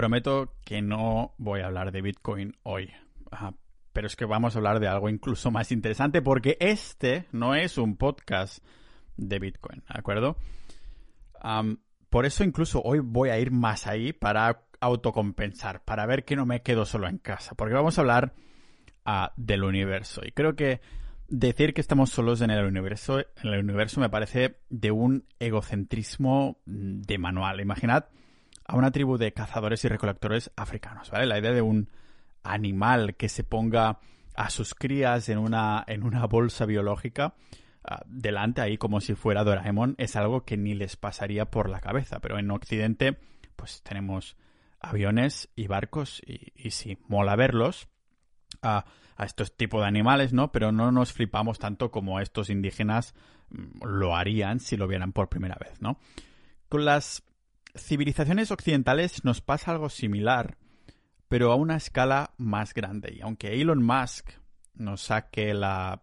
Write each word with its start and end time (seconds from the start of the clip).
Prometo 0.00 0.54
que 0.64 0.80
no 0.80 1.34
voy 1.36 1.60
a 1.60 1.66
hablar 1.66 1.92
de 1.92 2.00
Bitcoin 2.00 2.56
hoy. 2.62 2.90
pero 3.92 4.06
es 4.06 4.16
que 4.16 4.24
vamos 4.24 4.54
a 4.54 4.58
hablar 4.58 4.80
de 4.80 4.88
algo 4.88 5.10
incluso 5.10 5.50
más 5.50 5.70
interesante 5.72 6.22
porque 6.22 6.56
este 6.58 7.26
no 7.32 7.54
es 7.54 7.76
un 7.76 7.98
podcast 7.98 8.64
de 9.18 9.38
Bitcoin, 9.38 9.80
¿de 9.80 9.98
acuerdo? 9.98 10.38
por 12.08 12.24
eso 12.24 12.44
incluso 12.44 12.80
hoy 12.82 13.00
voy 13.00 13.28
a 13.28 13.38
ir 13.38 13.50
más 13.50 13.86
ahí 13.86 14.14
para 14.14 14.62
autocompensar, 14.80 15.84
para 15.84 16.06
ver 16.06 16.24
que 16.24 16.34
no 16.34 16.46
me 16.46 16.62
quedo 16.62 16.86
solo 16.86 17.06
en 17.06 17.18
casa, 17.18 17.54
porque 17.54 17.74
vamos 17.74 17.98
a 17.98 18.00
hablar 18.00 18.32
ah, 19.04 19.34
del 19.36 19.64
universo. 19.64 20.22
Y 20.24 20.32
creo 20.32 20.56
que 20.56 20.80
decir 21.28 21.74
que 21.74 21.82
estamos 21.82 22.08
solos 22.08 22.40
en 22.40 22.48
el 22.48 22.64
universo, 22.64 23.20
en 23.20 23.52
el 23.52 23.60
universo 23.62 24.00
me 24.00 24.08
parece 24.08 24.60
de 24.70 24.92
un 24.92 25.26
egocentrismo 25.38 26.56
de 26.64 27.18
manual. 27.18 27.60
Imaginad 27.60 28.06
a 28.70 28.76
una 28.76 28.92
tribu 28.92 29.18
de 29.18 29.32
cazadores 29.32 29.84
y 29.84 29.88
recolectores 29.88 30.52
africanos, 30.54 31.10
¿vale? 31.10 31.26
La 31.26 31.40
idea 31.40 31.50
de 31.50 31.60
un 31.60 31.88
animal 32.44 33.16
que 33.16 33.28
se 33.28 33.42
ponga 33.42 33.98
a 34.36 34.48
sus 34.48 34.76
crías 34.76 35.28
en 35.28 35.38
una, 35.38 35.82
en 35.88 36.04
una 36.04 36.24
bolsa 36.26 36.66
biológica 36.66 37.34
ah, 37.82 38.02
delante 38.06 38.60
ahí 38.60 38.78
como 38.78 39.00
si 39.00 39.16
fuera 39.16 39.42
Doraemon 39.42 39.96
es 39.98 40.14
algo 40.14 40.44
que 40.44 40.56
ni 40.56 40.74
les 40.74 40.94
pasaría 40.94 41.46
por 41.46 41.68
la 41.68 41.80
cabeza. 41.80 42.20
Pero 42.20 42.38
en 42.38 42.48
Occidente, 42.52 43.18
pues 43.56 43.82
tenemos 43.82 44.36
aviones 44.78 45.48
y 45.56 45.66
barcos 45.66 46.22
y, 46.24 46.52
y 46.54 46.70
sí, 46.70 46.96
mola 47.08 47.34
verlos. 47.34 47.88
Ah, 48.62 48.84
a 49.16 49.24
estos 49.24 49.56
tipos 49.56 49.80
de 49.80 49.88
animales, 49.88 50.32
¿no? 50.32 50.52
Pero 50.52 50.70
no 50.70 50.92
nos 50.92 51.12
flipamos 51.12 51.58
tanto 51.58 51.90
como 51.90 52.20
estos 52.20 52.50
indígenas 52.50 53.14
mm, 53.48 53.84
lo 53.84 54.14
harían 54.14 54.60
si 54.60 54.76
lo 54.76 54.86
vieran 54.86 55.12
por 55.12 55.28
primera 55.28 55.56
vez, 55.60 55.82
¿no? 55.82 55.98
Con 56.68 56.84
las 56.84 57.24
civilizaciones 57.74 58.50
occidentales 58.50 59.24
nos 59.24 59.40
pasa 59.40 59.70
algo 59.70 59.88
similar, 59.88 60.56
pero 61.28 61.52
a 61.52 61.56
una 61.56 61.76
escala 61.76 62.34
más 62.36 62.74
grande. 62.74 63.14
Y 63.16 63.20
aunque 63.20 63.60
Elon 63.60 63.82
Musk 63.82 64.30
nos 64.74 65.02
saque 65.02 65.54
la, 65.54 66.02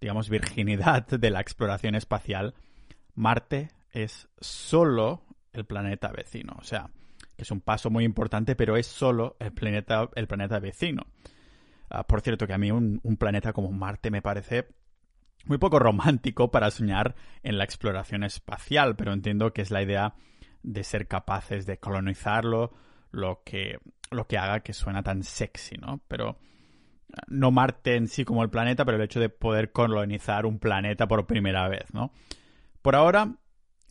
digamos, 0.00 0.28
virginidad 0.28 1.06
de 1.08 1.30
la 1.30 1.40
exploración 1.40 1.94
espacial, 1.94 2.54
Marte 3.14 3.70
es 3.90 4.28
solo 4.40 5.24
el 5.52 5.64
planeta 5.64 6.12
vecino. 6.12 6.54
O 6.58 6.64
sea, 6.64 6.90
que 7.36 7.42
es 7.42 7.50
un 7.50 7.60
paso 7.60 7.90
muy 7.90 8.04
importante, 8.04 8.54
pero 8.54 8.76
es 8.76 8.86
solo 8.86 9.36
el 9.40 9.52
planeta, 9.52 10.08
el 10.14 10.26
planeta 10.26 10.58
vecino. 10.58 11.06
Ah, 11.88 12.06
por 12.06 12.20
cierto, 12.20 12.46
que 12.46 12.52
a 12.52 12.58
mí 12.58 12.70
un, 12.70 13.00
planeta 13.18 13.52
como 13.52 13.70
Marte 13.70 14.10
me 14.10 14.22
parece 14.22 14.68
muy 15.44 15.58
poco 15.58 15.78
romántico 15.78 16.50
para 16.50 16.70
soñar 16.70 17.14
en 17.42 17.58
la 17.58 17.64
exploración 17.64 18.24
espacial, 18.24 18.96
pero 18.96 19.12
entiendo 19.12 19.52
que 19.52 19.62
es 19.62 19.70
la 19.70 19.82
idea 19.82 20.14
de 20.66 20.84
ser 20.84 21.06
capaces 21.06 21.64
de 21.64 21.78
colonizarlo 21.78 22.72
lo 23.12 23.42
que, 23.44 23.78
lo 24.10 24.26
que 24.26 24.36
haga 24.36 24.60
que 24.60 24.72
suena 24.72 25.02
tan 25.02 25.22
sexy, 25.22 25.76
¿no? 25.76 26.00
Pero 26.08 26.36
ah, 27.14 27.22
no 27.28 27.50
Marte 27.52 27.94
en 27.94 28.08
sí 28.08 28.24
como 28.24 28.42
el 28.42 28.50
planeta, 28.50 28.84
pero 28.84 28.98
el 28.98 29.04
hecho 29.04 29.20
de 29.20 29.28
poder 29.28 29.72
colonizar 29.72 30.44
un 30.44 30.58
planeta 30.58 31.06
por 31.06 31.26
primera 31.26 31.68
vez, 31.68 31.84
¿no? 31.94 32.12
Por 32.82 32.96
ahora, 32.96 33.36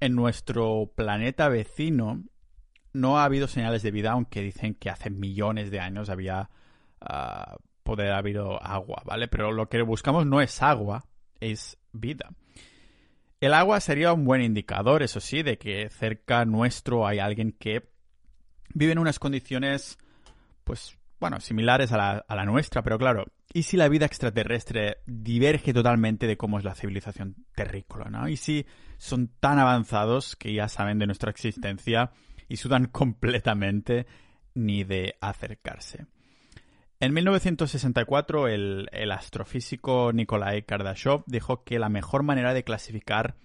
en 0.01 0.15
nuestro 0.15 0.91
planeta 0.95 1.49
vecino 1.49 2.23
no 2.93 3.19
ha 3.19 3.23
habido 3.23 3.47
señales 3.47 3.81
de 3.81 3.91
vida, 3.91 4.11
aunque 4.11 4.41
dicen 4.41 4.75
que 4.75 4.89
hace 4.89 5.09
millones 5.09 5.71
de 5.71 5.79
años 5.79 6.09
había 6.09 6.49
uh, 7.01 7.55
poder 7.83 8.11
haber 8.11 8.37
agua, 8.61 9.01
¿vale? 9.05 9.27
Pero 9.29 9.51
lo 9.53 9.69
que 9.69 9.81
buscamos 9.81 10.25
no 10.25 10.41
es 10.41 10.61
agua, 10.61 11.05
es 11.39 11.77
vida. 11.93 12.31
El 13.39 13.53
agua 13.53 13.79
sería 13.79 14.13
un 14.13 14.25
buen 14.25 14.41
indicador, 14.41 15.03
eso 15.03 15.19
sí, 15.19 15.43
de 15.43 15.57
que 15.57 15.89
cerca 15.89 16.45
nuestro 16.45 17.05
hay 17.05 17.19
alguien 17.19 17.51
que 17.51 17.89
vive 18.73 18.93
en 18.93 18.99
unas 18.99 19.19
condiciones, 19.19 19.97
pues, 20.63 20.97
bueno, 21.19 21.39
similares 21.39 21.91
a 21.91 21.97
la, 21.97 22.25
a 22.27 22.35
la 22.35 22.45
nuestra, 22.45 22.81
pero 22.81 22.97
claro, 22.97 23.25
¿y 23.53 23.63
si 23.63 23.77
la 23.77 23.89
vida 23.89 24.05
extraterrestre 24.05 24.97
diverge 25.05 25.73
totalmente 25.73 26.27
de 26.27 26.37
cómo 26.37 26.57
es 26.57 26.63
la 26.63 26.75
civilización 26.75 27.35
terrícola, 27.55 28.09
¿no? 28.09 28.27
¿Y 28.27 28.37
si 28.37 28.65
son 28.97 29.27
tan 29.39 29.59
avanzados 29.59 30.35
que 30.35 30.53
ya 30.53 30.67
saben 30.67 30.99
de 30.99 31.05
nuestra 31.05 31.31
existencia 31.31 32.11
y 32.47 32.57
sudan 32.57 32.85
completamente 32.91 34.07
ni 34.53 34.83
de 34.83 35.17
acercarse? 35.19 36.07
En 37.05 37.13
1964, 37.13 38.47
el, 38.47 39.11
astrofísico 39.11 40.11
Nikolai 40.11 40.63
Kardashev 40.63 41.21
dijo 41.27 41.63
que 41.63 41.77
la 41.77 41.87
mejor 41.87 42.23
manera 42.23 42.55
de 42.55 42.63
clasificar 42.63 43.35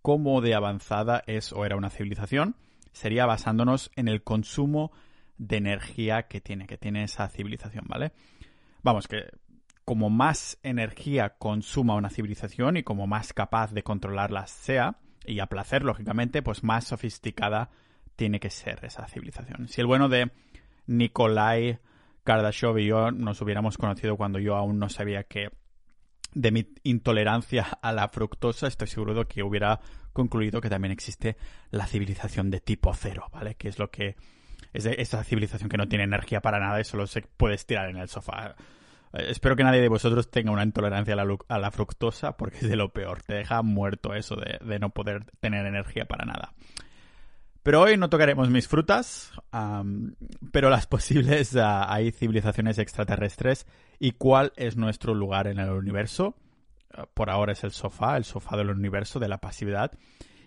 cómo 0.00 0.40
de 0.40 0.54
avanzada 0.54 1.22
es 1.26 1.52
o 1.52 1.66
era 1.66 1.76
una 1.76 1.90
civilización 1.90 2.56
sería 2.92 3.26
basándonos 3.26 3.90
en 3.94 4.08
el 4.08 4.22
consumo 4.22 4.90
de 5.36 5.58
energía 5.58 6.28
que 6.28 6.40
tiene, 6.40 6.66
que 6.66 6.78
tiene 6.78 7.04
esa 7.04 7.28
civilización, 7.28 7.84
¿vale? 7.88 8.12
Vamos, 8.82 9.06
que 9.06 9.26
como 9.84 10.08
más 10.08 10.58
energía 10.62 11.34
consuma 11.36 11.96
una 11.96 12.08
civilización 12.08 12.78
y 12.78 12.84
como 12.84 13.06
más 13.06 13.34
capaz 13.34 13.74
de 13.74 13.82
controlarla 13.82 14.46
sea, 14.46 14.96
y 15.26 15.40
a 15.40 15.46
placer, 15.46 15.82
lógicamente, 15.82 16.40
pues 16.40 16.64
más 16.64 16.84
sofisticada 16.84 17.68
tiene 18.16 18.40
que 18.40 18.48
ser 18.48 18.82
esa 18.82 19.06
civilización. 19.08 19.68
Si 19.68 19.82
el 19.82 19.86
bueno 19.86 20.08
de 20.08 20.30
Nikolai 20.86 21.80
Kardashev 22.24 22.78
y 22.78 22.86
yo 22.86 23.10
nos 23.10 23.40
hubiéramos 23.40 23.78
conocido 23.78 24.16
cuando 24.16 24.38
yo 24.38 24.56
aún 24.56 24.78
no 24.78 24.88
sabía 24.88 25.24
que 25.24 25.50
de 26.32 26.50
mi 26.52 26.66
intolerancia 26.84 27.66
a 27.82 27.92
la 27.92 28.08
fructosa, 28.08 28.68
estoy 28.68 28.88
seguro 28.88 29.14
de 29.14 29.24
que 29.24 29.42
hubiera 29.42 29.80
concluido 30.12 30.60
que 30.60 30.70
también 30.70 30.92
existe 30.92 31.36
la 31.70 31.86
civilización 31.86 32.50
de 32.50 32.60
tipo 32.60 32.92
cero, 32.94 33.26
¿vale? 33.32 33.56
Que 33.56 33.68
es 33.68 33.78
lo 33.78 33.90
que 33.90 34.16
es 34.72 34.86
esa 34.86 35.24
civilización 35.24 35.68
que 35.68 35.76
no 35.76 35.88
tiene 35.88 36.04
energía 36.04 36.40
para 36.40 36.60
nada 36.60 36.80
y 36.80 36.84
solo 36.84 37.06
se 37.06 37.22
puede 37.22 37.56
estirar 37.56 37.88
en 37.90 37.96
el 37.96 38.08
sofá. 38.08 38.54
Eh, 39.12 39.26
espero 39.28 39.56
que 39.56 39.64
nadie 39.64 39.80
de 39.80 39.88
vosotros 39.88 40.30
tenga 40.30 40.52
una 40.52 40.62
intolerancia 40.62 41.14
a 41.14 41.58
la, 41.58 41.70
fructosa 41.72 42.36
porque 42.36 42.58
es 42.58 42.68
de 42.68 42.76
lo 42.76 42.92
peor. 42.92 43.22
Te 43.22 43.34
deja 43.34 43.62
muerto 43.62 44.14
eso 44.14 44.36
de 44.36 44.78
no 44.78 44.90
poder 44.90 45.24
tener 45.40 45.66
energía 45.66 46.04
para 46.06 46.24
nada. 46.24 46.52
Pero 47.62 47.82
hoy 47.82 47.96
no 47.98 48.08
tocaremos 48.08 48.48
mis 48.48 48.68
frutas, 48.68 49.32
pero 50.50 50.70
las 50.70 50.86
posibles 50.88 51.54
ah, 51.56 51.92
hay 51.92 52.10
civilizaciones 52.10 52.78
extraterrestres 52.78 53.66
y 53.98 54.12
cuál 54.12 54.52
es 54.56 54.76
nuestro 54.76 55.14
lugar 55.14 55.46
en 55.46 55.58
el 55.58 55.70
universo. 55.70 56.36
Ah, 56.94 57.06
por 57.12 57.28
ahora 57.28 57.52
es 57.52 57.62
el 57.64 57.72
sofá, 57.72 58.16
el 58.16 58.24
sofá 58.24 58.56
del 58.56 58.70
universo, 58.70 59.20
de 59.20 59.28
la 59.28 59.38
pasividad. 59.38 59.92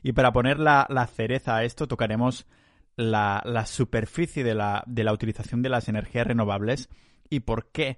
Y 0.02 0.14
para 0.14 0.34
poner 0.34 0.60
la, 0.60 1.10
cereza 1.14 1.56
a 1.56 1.64
esto, 1.64 1.88
tocaremos 1.88 2.48
la, 2.96 3.64
superficie 3.68 4.44
de 4.44 4.56
la, 4.56 4.84
de 4.88 5.04
la 5.04 5.14
utilización 5.14 5.62
de 5.62 5.70
las 5.70 5.88
energías 5.88 6.28
renovables 6.28 6.90
y 7.30 7.42
por 7.42 7.72
qué 7.72 7.98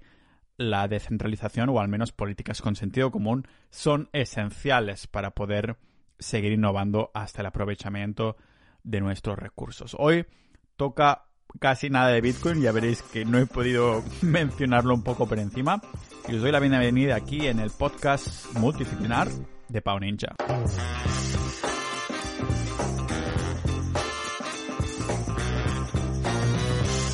la 0.58 0.88
descentralización, 0.88 1.68
o 1.70 1.80
al 1.80 1.88
menos 1.88 2.12
políticas 2.12 2.62
con 2.62 2.76
sentido 2.76 3.10
común, 3.10 3.48
son 3.70 4.08
esenciales 4.12 5.06
para 5.06 5.32
poder 5.32 5.78
seguir 6.18 6.52
innovando 6.52 7.10
hasta 7.12 7.40
el 7.40 7.46
aprovechamiento 7.46 8.36
de 8.86 9.00
nuestros 9.00 9.38
recursos. 9.38 9.94
Hoy 9.98 10.24
toca 10.76 11.24
casi 11.60 11.90
nada 11.90 12.08
de 12.08 12.20
Bitcoin, 12.20 12.62
ya 12.62 12.72
veréis 12.72 13.02
que 13.02 13.24
no 13.24 13.38
he 13.38 13.46
podido 13.46 14.02
mencionarlo 14.22 14.94
un 14.94 15.02
poco 15.02 15.26
por 15.26 15.38
encima. 15.38 15.82
Y 16.28 16.36
os 16.36 16.42
doy 16.42 16.52
la 16.52 16.60
bienvenida 16.60 17.16
aquí 17.16 17.46
en 17.46 17.60
el 17.60 17.70
podcast 17.70 18.52
multidisciplinar 18.54 19.28
de 19.68 19.82
Pau 19.82 19.98
Ninja. 19.98 20.34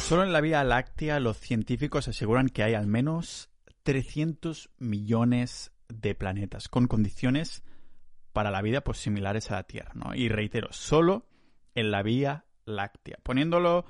Solo 0.06 0.24
en 0.24 0.32
la 0.32 0.42
Vía 0.42 0.62
Láctea 0.62 1.20
los 1.20 1.38
científicos 1.38 2.06
aseguran 2.06 2.50
que 2.50 2.62
hay 2.62 2.74
al 2.74 2.86
menos 2.86 3.48
300 3.84 4.68
millones 4.78 5.72
de 5.88 6.14
planetas 6.14 6.68
con 6.68 6.86
condiciones 6.86 7.62
para 8.34 8.50
la 8.50 8.60
vida 8.60 8.82
pues 8.82 8.98
similares 8.98 9.50
a 9.50 9.54
la 9.54 9.62
Tierra, 9.62 9.92
¿no? 9.94 10.14
Y 10.14 10.28
reitero, 10.28 10.68
solo 10.70 11.26
en 11.74 11.90
la 11.90 12.02
Vía 12.02 12.44
Láctea. 12.64 13.18
Poniéndolo 13.22 13.84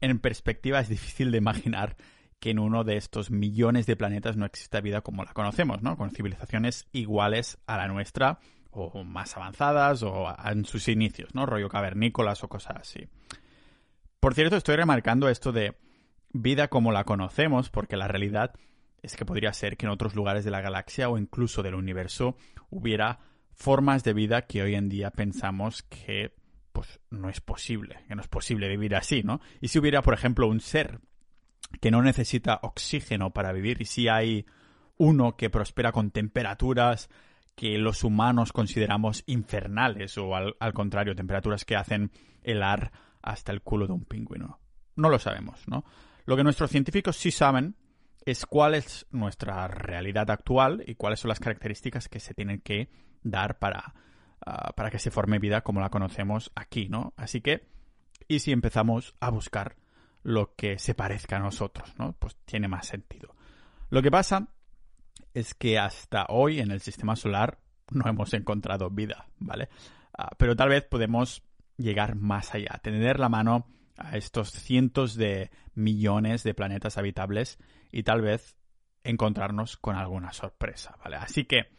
en 0.00 0.18
perspectiva, 0.18 0.80
es 0.80 0.88
difícil 0.88 1.30
de 1.30 1.38
imaginar 1.38 1.96
que 2.40 2.50
en 2.50 2.58
uno 2.58 2.84
de 2.84 2.96
estos 2.96 3.30
millones 3.30 3.86
de 3.86 3.96
planetas 3.96 4.36
no 4.36 4.46
exista 4.46 4.80
vida 4.80 5.00
como 5.00 5.24
la 5.24 5.32
conocemos, 5.32 5.82
¿no? 5.82 5.96
Con 5.96 6.10
civilizaciones 6.10 6.86
iguales 6.92 7.58
a 7.66 7.76
la 7.76 7.88
nuestra, 7.88 8.38
o 8.70 9.02
más 9.02 9.36
avanzadas, 9.36 10.02
o 10.02 10.34
en 10.44 10.64
sus 10.64 10.88
inicios, 10.88 11.34
¿no? 11.34 11.46
Rollo 11.46 11.68
cavernícolas 11.68 12.44
o 12.44 12.48
cosas 12.48 12.76
así. 12.76 13.08
Por 14.20 14.34
cierto, 14.34 14.56
estoy 14.56 14.76
remarcando 14.76 15.28
esto 15.28 15.52
de 15.52 15.76
vida 16.32 16.68
como 16.68 16.92
la 16.92 17.04
conocemos, 17.04 17.70
porque 17.70 17.96
la 17.96 18.08
realidad 18.08 18.54
es 19.02 19.16
que 19.16 19.24
podría 19.24 19.52
ser 19.52 19.76
que 19.76 19.86
en 19.86 19.90
otros 19.90 20.14
lugares 20.14 20.44
de 20.44 20.50
la 20.50 20.60
galaxia 20.60 21.08
o 21.08 21.18
incluso 21.18 21.62
del 21.62 21.74
universo 21.74 22.36
hubiera 22.70 23.20
formas 23.52 24.04
de 24.04 24.12
vida 24.12 24.42
que 24.42 24.62
hoy 24.62 24.74
en 24.74 24.88
día 24.88 25.10
pensamos 25.10 25.82
que 25.82 26.34
pues 26.78 27.00
no 27.10 27.28
es 27.28 27.40
posible, 27.40 28.04
que 28.06 28.14
no 28.14 28.22
es 28.22 28.28
posible 28.28 28.68
vivir 28.68 28.94
así, 28.94 29.24
¿no? 29.24 29.40
Y 29.60 29.66
si 29.66 29.80
hubiera, 29.80 30.00
por 30.00 30.14
ejemplo, 30.14 30.46
un 30.46 30.60
ser 30.60 31.00
que 31.80 31.90
no 31.90 32.02
necesita 32.02 32.60
oxígeno 32.62 33.32
para 33.32 33.50
vivir 33.50 33.82
y 33.82 33.84
si 33.84 34.06
hay 34.06 34.46
uno 34.96 35.36
que 35.36 35.50
prospera 35.50 35.90
con 35.90 36.12
temperaturas 36.12 37.10
que 37.56 37.78
los 37.78 38.04
humanos 38.04 38.52
consideramos 38.52 39.24
infernales 39.26 40.16
o 40.18 40.36
al, 40.36 40.54
contrario, 40.72 41.16
temperaturas 41.16 41.64
que 41.64 41.74
hacen 41.74 42.12
helar 42.44 42.92
hasta 43.22 43.50
el 43.50 43.60
culo 43.62 43.88
de 43.88 43.94
un 43.94 44.04
pingüino. 44.04 44.60
no 44.94 45.08
lo 45.08 45.18
sabemos, 45.18 45.66
¿no? 45.66 45.84
Lo 46.26 46.36
que 46.36 46.44
nuestros 46.44 46.70
científicos 46.70 47.16
sí 47.16 47.32
saben 47.32 47.74
es 48.24 48.46
cuál 48.46 48.76
es 48.76 49.04
nuestra 49.10 49.66
realidad 49.66 50.30
actual 50.30 50.84
y 50.86 50.94
cuáles 50.94 51.18
son 51.18 51.30
las 51.30 51.40
características 51.40 52.08
que 52.08 52.20
se 52.20 52.34
tienen 52.34 52.60
que 52.60 52.88
dar 53.24 53.58
para, 53.58 53.94
ah, 54.44 54.72
para 54.74 54.90
que 54.90 54.98
se 54.98 55.10
forme 55.10 55.38
vida 55.38 55.62
como 55.62 55.80
la 55.80 55.90
conocemos 55.90 56.50
aquí, 56.54 56.88
¿no? 56.88 57.14
Así 57.16 57.40
que, 57.40 57.66
¿y 58.26 58.40
si 58.40 58.52
empezamos 58.52 59.14
a 59.20 59.30
buscar 59.30 59.76
lo 60.22 60.54
que 60.54 60.78
se 60.78 60.94
parezca 60.94 61.36
a 61.36 61.40
nosotros, 61.40 61.94
¿no? 61.98 62.12
Pues 62.18 62.36
tiene 62.44 62.68
más 62.68 62.86
sentido. 62.86 63.34
Lo 63.90 64.02
que 64.02 64.10
pasa 64.10 64.48
es 65.34 65.54
que 65.54 65.78
hasta 65.78 66.26
hoy 66.28 66.60
en 66.60 66.70
el 66.70 66.80
sistema 66.80 67.16
solar 67.16 67.60
no 67.90 68.08
hemos 68.08 68.34
encontrado 68.34 68.90
vida, 68.90 69.28
¿vale? 69.38 69.68
Ah, 70.16 70.30
pero 70.36 70.56
tal 70.56 70.68
vez 70.68 70.84
podemos 70.84 71.42
llegar 71.76 72.16
más 72.16 72.54
allá, 72.54 72.80
tener 72.82 73.18
la 73.18 73.28
mano 73.28 73.66
a 73.96 74.16
estos 74.16 74.50
cientos 74.50 75.14
de 75.14 75.50
millones 75.74 76.42
de 76.42 76.54
planetas 76.54 76.98
habitables 76.98 77.58
y 77.90 78.02
tal 78.02 78.20
vez 78.20 78.56
encontrarnos 79.04 79.76
con 79.76 79.96
alguna 79.96 80.32
sorpresa, 80.32 80.96
¿vale? 81.02 81.16
Así 81.16 81.44
que, 81.44 81.70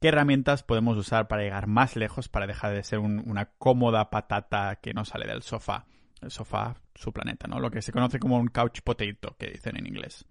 ¿qué 0.00 0.08
herramientas 0.08 0.62
podemos 0.62 0.96
usar 0.96 1.28
para 1.28 1.42
llegar 1.42 1.66
más 1.66 1.96
lejos, 1.96 2.28
para 2.28 2.46
dejar 2.46 2.74
de 2.74 2.82
ser 2.82 2.98
una 2.98 3.46
cómoda 3.58 4.10
patata 4.10 4.76
que 4.76 4.94
no 4.94 5.04
sale 5.04 5.26
del 5.26 5.42
sofá? 5.42 5.86
El 6.20 6.30
sofá, 6.30 6.76
su 6.94 7.12
planeta, 7.12 7.46
¿no? 7.46 7.60
Lo 7.60 7.70
que 7.70 7.82
se 7.82 7.92
conoce 7.92 8.18
como 8.18 8.38
un 8.38 8.48
couch 8.48 8.80
potato, 8.82 9.36
que 9.38 9.50
dicen 9.50 9.76
en 9.76 9.86
inglés. 9.86 10.24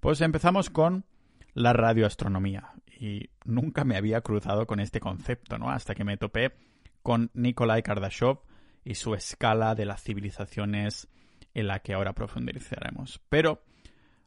Pues 0.00 0.20
empezamos 0.20 0.70
con 0.70 1.04
la 1.54 1.72
radioastronomía. 1.72 2.72
Y 3.00 3.30
nunca 3.44 3.84
me 3.84 3.96
había 3.96 4.20
cruzado 4.20 4.66
con 4.66 4.80
este 4.80 5.00
concepto, 5.00 5.58
¿no? 5.58 5.70
Hasta 5.70 5.94
que 5.94 6.04
me 6.04 6.16
topé 6.16 6.54
con 7.02 7.30
Nikolai 7.34 7.82
Kardashev 7.82 8.38
y 8.84 8.94
su 8.94 9.14
escala 9.14 9.74
de 9.74 9.86
las 9.86 10.02
civilizaciones 10.02 11.08
en 11.54 11.66
la 11.66 11.80
que 11.80 11.94
ahora 11.94 12.12
profundizaremos. 12.12 13.20
Pero 13.28 13.62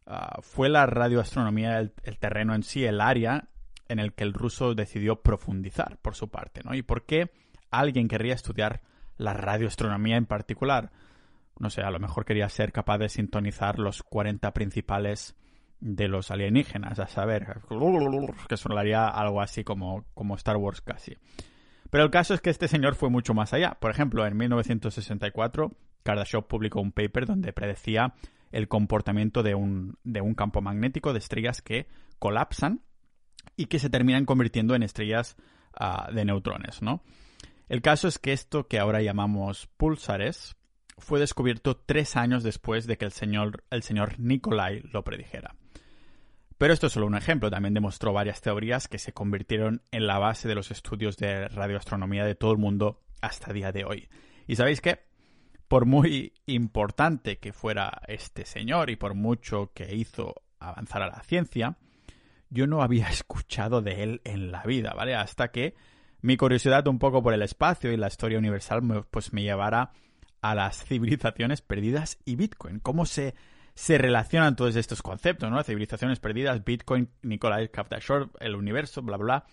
ah, 0.06 0.40
fue 0.42 0.70
la 0.70 0.86
radioastronomía 0.86 1.80
el, 1.80 1.92
terreno 2.20 2.54
en 2.54 2.64
sí, 2.64 2.86
el 2.86 3.02
área 3.02 3.50
en 3.92 4.00
el 4.00 4.14
que 4.14 4.24
el 4.24 4.34
ruso 4.34 4.74
decidió 4.74 5.22
profundizar 5.22 5.98
por 6.02 6.16
su 6.16 6.30
parte, 6.30 6.62
¿no? 6.64 6.74
¿Y 6.74 6.82
por 6.82 7.06
qué 7.06 7.32
alguien 7.70 8.08
querría 8.08 8.34
estudiar 8.34 8.82
la 9.18 9.34
radioastronomía 9.34 10.18
en 10.18 10.26
particular? 10.26 10.92
No 11.60 11.70
sé, 11.70 11.82
a 11.82 11.92
lo 11.92 12.00
mejor 12.00 12.26
quería 12.26 12.50
ser 12.50 12.72
capaz 12.72 12.98
de 12.98 13.10
sintonizar 13.10 13.80
los 13.80 14.02
40 14.04 14.52
principales 14.54 15.36
de 15.80 16.08
los 16.08 16.32
alienígenas, 16.32 17.00
a 17.00 17.08
saber, 17.08 17.60
que 18.48 18.58
sonaría 18.58 19.08
algo 19.08 19.42
así 19.42 19.64
como, 19.64 20.06
como 20.14 20.36
Star 20.36 20.58
Wars 20.58 20.82
casi. 20.82 21.18
Pero 21.90 22.06
el 22.06 22.12
caso 22.12 22.34
es 22.34 22.42
que 22.42 22.50
este 22.50 22.68
señor 22.68 22.96
fue 22.96 23.10
mucho 23.10 23.34
más 23.34 23.52
allá. 23.54 23.78
Por 23.80 23.92
ejemplo, 23.92 24.26
en 24.26 24.38
1964, 24.38 25.72
Kardashev 26.04 26.48
publicó 26.48 26.80
un 26.80 26.92
paper 26.92 27.26
donde 27.26 27.52
predecía 27.52 28.14
el 28.52 28.68
comportamiento 28.68 29.44
de 29.44 29.56
un, 29.56 29.98
de 30.04 30.22
un 30.22 30.36
campo 30.36 30.62
magnético 30.62 31.14
de 31.14 31.20
estrellas 31.20 31.62
que 31.62 31.88
colapsan 32.20 32.82
y 33.56 33.66
que 33.66 33.80
se 33.80 33.90
terminan 33.90 34.26
convirtiendo 34.26 34.76
en 34.76 34.84
estrellas 34.84 35.36
ah, 35.74 36.10
de 36.14 36.26
neutrones, 36.26 36.82
¿no? 36.82 37.04
El 37.70 37.82
caso 37.82 38.08
es 38.08 38.20
que 38.20 38.34
esto 38.34 38.68
que 38.68 38.80
ahora 38.80 39.02
llamamos 39.02 39.68
pulsares 39.78 40.56
fue 40.98 41.20
descubierto 41.20 41.78
tres 41.78 42.16
años 42.16 42.44
después 42.44 42.86
de 42.86 42.98
que 42.98 43.06
el 43.06 43.12
señor, 43.12 43.64
el 43.70 43.84
señor 43.84 44.20
Nikolai 44.20 44.82
lo 44.92 45.04
predijera. 45.04 45.56
Pero 46.58 46.74
esto 46.74 46.88
es 46.88 46.94
solo 46.94 47.08
un 47.08 47.16
ejemplo, 47.16 47.50
también 47.50 47.74
demostró 47.74 48.14
varias 48.14 48.42
teorías 48.42 48.88
que 48.88 49.00
se 49.00 49.14
convirtieron 49.14 49.82
en 49.92 50.06
la 50.06 50.20
base 50.20 50.48
de 50.48 50.54
los 50.54 50.70
estudios 50.70 51.18
de 51.18 51.48
radioastronomía 51.48 52.24
de 52.24 52.36
todo 52.36 52.52
el 52.52 52.60
mundo 52.60 53.02
hasta 53.22 53.52
día 53.52 53.72
de 53.72 53.84
hoy. 53.84 54.10
Y 54.48 54.58
sabéis 54.58 54.80
qué? 54.80 55.00
Por 55.68 55.86
muy 55.86 56.34
importante 56.46 57.40
que 57.40 57.54
fuera 57.54 58.02
este 58.08 58.46
señor 58.46 58.90
y 58.90 58.96
por 58.96 59.16
mucho 59.16 59.72
que 59.74 59.96
hizo 59.96 60.36
avanzar 60.60 61.02
a 61.02 61.08
la 61.08 61.24
ciencia, 61.24 61.78
yo 62.52 62.68
no 62.68 62.84
había 62.84 63.08
escuchado 63.10 63.82
de 63.82 64.04
él 64.04 64.22
en 64.24 64.52
la 64.52 64.62
vida, 64.64 64.94
¿vale? 64.94 65.16
Hasta 65.16 65.50
que 65.50 65.74
mi 66.22 66.38
curiosidad 66.38 66.88
un 66.88 67.00
poco 67.00 67.24
por 67.24 67.34
el 67.34 67.42
espacio 67.42 67.92
y 67.92 67.98
la 67.98 68.08
historia 68.08 68.38
universal 68.38 69.08
pues 69.10 69.34
me 69.34 69.42
llevara 69.42 69.92
a 70.42 70.54
las 70.54 70.84
civilizaciones 70.86 71.62
perdidas 71.62 72.20
y 72.26 72.36
Bitcoin. 72.36 72.80
¿Cómo 72.80 73.08
se 73.08 73.34
se 73.74 73.98
relacionan 73.98 74.56
todos 74.56 74.76
estos 74.76 75.02
conceptos, 75.02 75.50
¿no? 75.50 75.64
Civilizaciones 75.64 76.20
perdidas, 76.20 76.64
Bitcoin, 76.64 77.10
Nikolai 77.22 77.70
Kavdashor, 77.70 78.30
el 78.40 78.56
universo, 78.56 79.02
bla, 79.02 79.18
bla. 79.18 79.46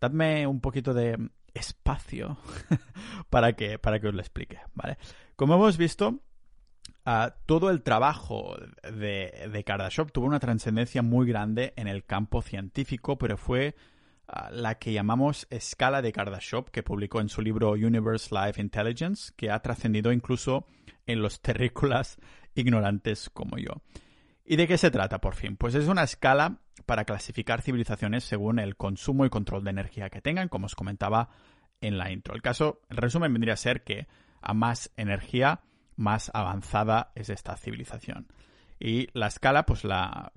Dadme 0.00 0.46
un 0.46 0.60
poquito 0.60 0.92
de 0.92 1.30
espacio 1.54 2.36
para, 3.30 3.54
que, 3.54 3.78
para 3.78 4.00
que 4.00 4.08
os 4.08 4.14
lo 4.14 4.20
explique, 4.20 4.60
¿vale? 4.74 4.98
Como 5.36 5.54
hemos 5.54 5.78
visto, 5.78 6.20
todo 7.46 7.70
el 7.70 7.82
trabajo 7.82 8.56
de, 8.82 9.48
de 9.52 9.64
tuvo 10.12 10.26
una 10.26 10.40
trascendencia 10.40 11.02
muy 11.02 11.26
grande 11.26 11.74
en 11.76 11.86
el 11.86 12.04
campo 12.04 12.40
científico, 12.40 13.18
pero 13.18 13.36
fue 13.36 13.74
la 14.50 14.76
que 14.76 14.92
llamamos 14.92 15.46
escala 15.50 16.00
de 16.00 16.12
Kardashev, 16.12 16.70
que 16.70 16.82
publicó 16.82 17.20
en 17.20 17.28
su 17.28 17.42
libro 17.42 17.72
Universe 17.72 18.34
Life 18.34 18.60
Intelligence, 18.60 19.32
que 19.36 19.50
ha 19.50 19.60
trascendido 19.60 20.12
incluso 20.12 20.66
en 21.06 21.20
los 21.20 21.40
terrícolas 21.42 22.18
ignorantes 22.54 23.28
como 23.30 23.58
yo. 23.58 23.82
¿Y 24.44 24.56
de 24.56 24.66
qué 24.66 24.78
se 24.78 24.90
trata, 24.90 25.20
por 25.20 25.34
fin? 25.34 25.56
Pues 25.56 25.74
es 25.74 25.88
una 25.88 26.02
escala 26.02 26.60
para 26.86 27.04
clasificar 27.04 27.62
civilizaciones 27.62 28.24
según 28.24 28.58
el 28.58 28.76
consumo 28.76 29.24
y 29.24 29.30
control 29.30 29.64
de 29.64 29.70
energía 29.70 30.10
que 30.10 30.20
tengan, 30.20 30.48
como 30.48 30.66
os 30.66 30.74
comentaba 30.74 31.30
en 31.80 31.98
la 31.98 32.10
intro. 32.10 32.34
El 32.34 32.42
caso, 32.42 32.80
el 32.88 32.96
resumen 32.96 33.32
vendría 33.32 33.54
a 33.54 33.58
ser 33.58 33.84
que 33.84 34.06
a 34.40 34.54
más 34.54 34.90
energía, 34.96 35.60
más 35.96 36.30
avanzada 36.34 37.12
es 37.14 37.30
esta 37.30 37.56
civilización. 37.56 38.28
Y 38.78 39.08
la 39.12 39.28
escala, 39.28 39.64
pues 39.64 39.84
la, 39.84 40.32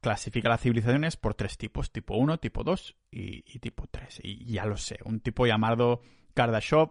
clasifica 0.00 0.48
las 0.48 0.60
civilizaciones 0.60 1.16
por 1.16 1.34
tres 1.34 1.58
tipos, 1.58 1.92
tipo 1.92 2.16
1, 2.16 2.38
tipo 2.38 2.64
2 2.64 2.96
y, 3.10 3.58
tipo 3.58 3.86
3. 3.86 4.20
Y 4.24 4.52
ya 4.52 4.64
lo 4.66 4.76
sé, 4.76 4.98
un 5.04 5.20
tipo 5.20 5.46
llamado 5.46 6.00
Kardashev 6.34 6.90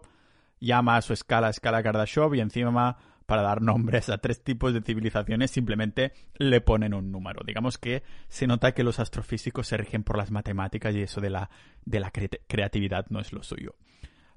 llama 0.60 0.98
a 0.98 1.02
su 1.02 1.14
escala 1.14 1.50
escala 1.50 1.84
Kardashev 1.84 2.34
y 2.36 2.40
encima 2.40 2.98
para 3.26 3.42
dar 3.42 3.62
nombres 3.62 4.10
a 4.10 4.20
tres 4.20 4.44
tipos 4.44 4.74
de 4.74 4.82
civilizaciones 4.82 5.52
simplemente 5.52 6.14
le 6.36 6.62
ponen 6.62 6.94
un 6.94 7.12
número. 7.12 7.42
Digamos 7.46 7.78
que 7.78 8.04
se 8.28 8.48
nota 8.48 8.74
que 8.74 8.84
los 8.84 9.00
astrofísicos 9.00 9.68
se 9.68 9.78
rigen 9.78 10.04
por 10.04 10.18
las 10.18 10.32
matemáticas 10.32 10.96
y 10.96 11.02
eso 11.02 11.22
de 11.22 11.32
la, 11.32 11.50
de 11.84 12.00
la 12.00 12.12
creatividad 12.12 13.08
no 13.10 13.20
es 13.20 13.34
lo 13.34 13.44
suyo. 13.44 13.76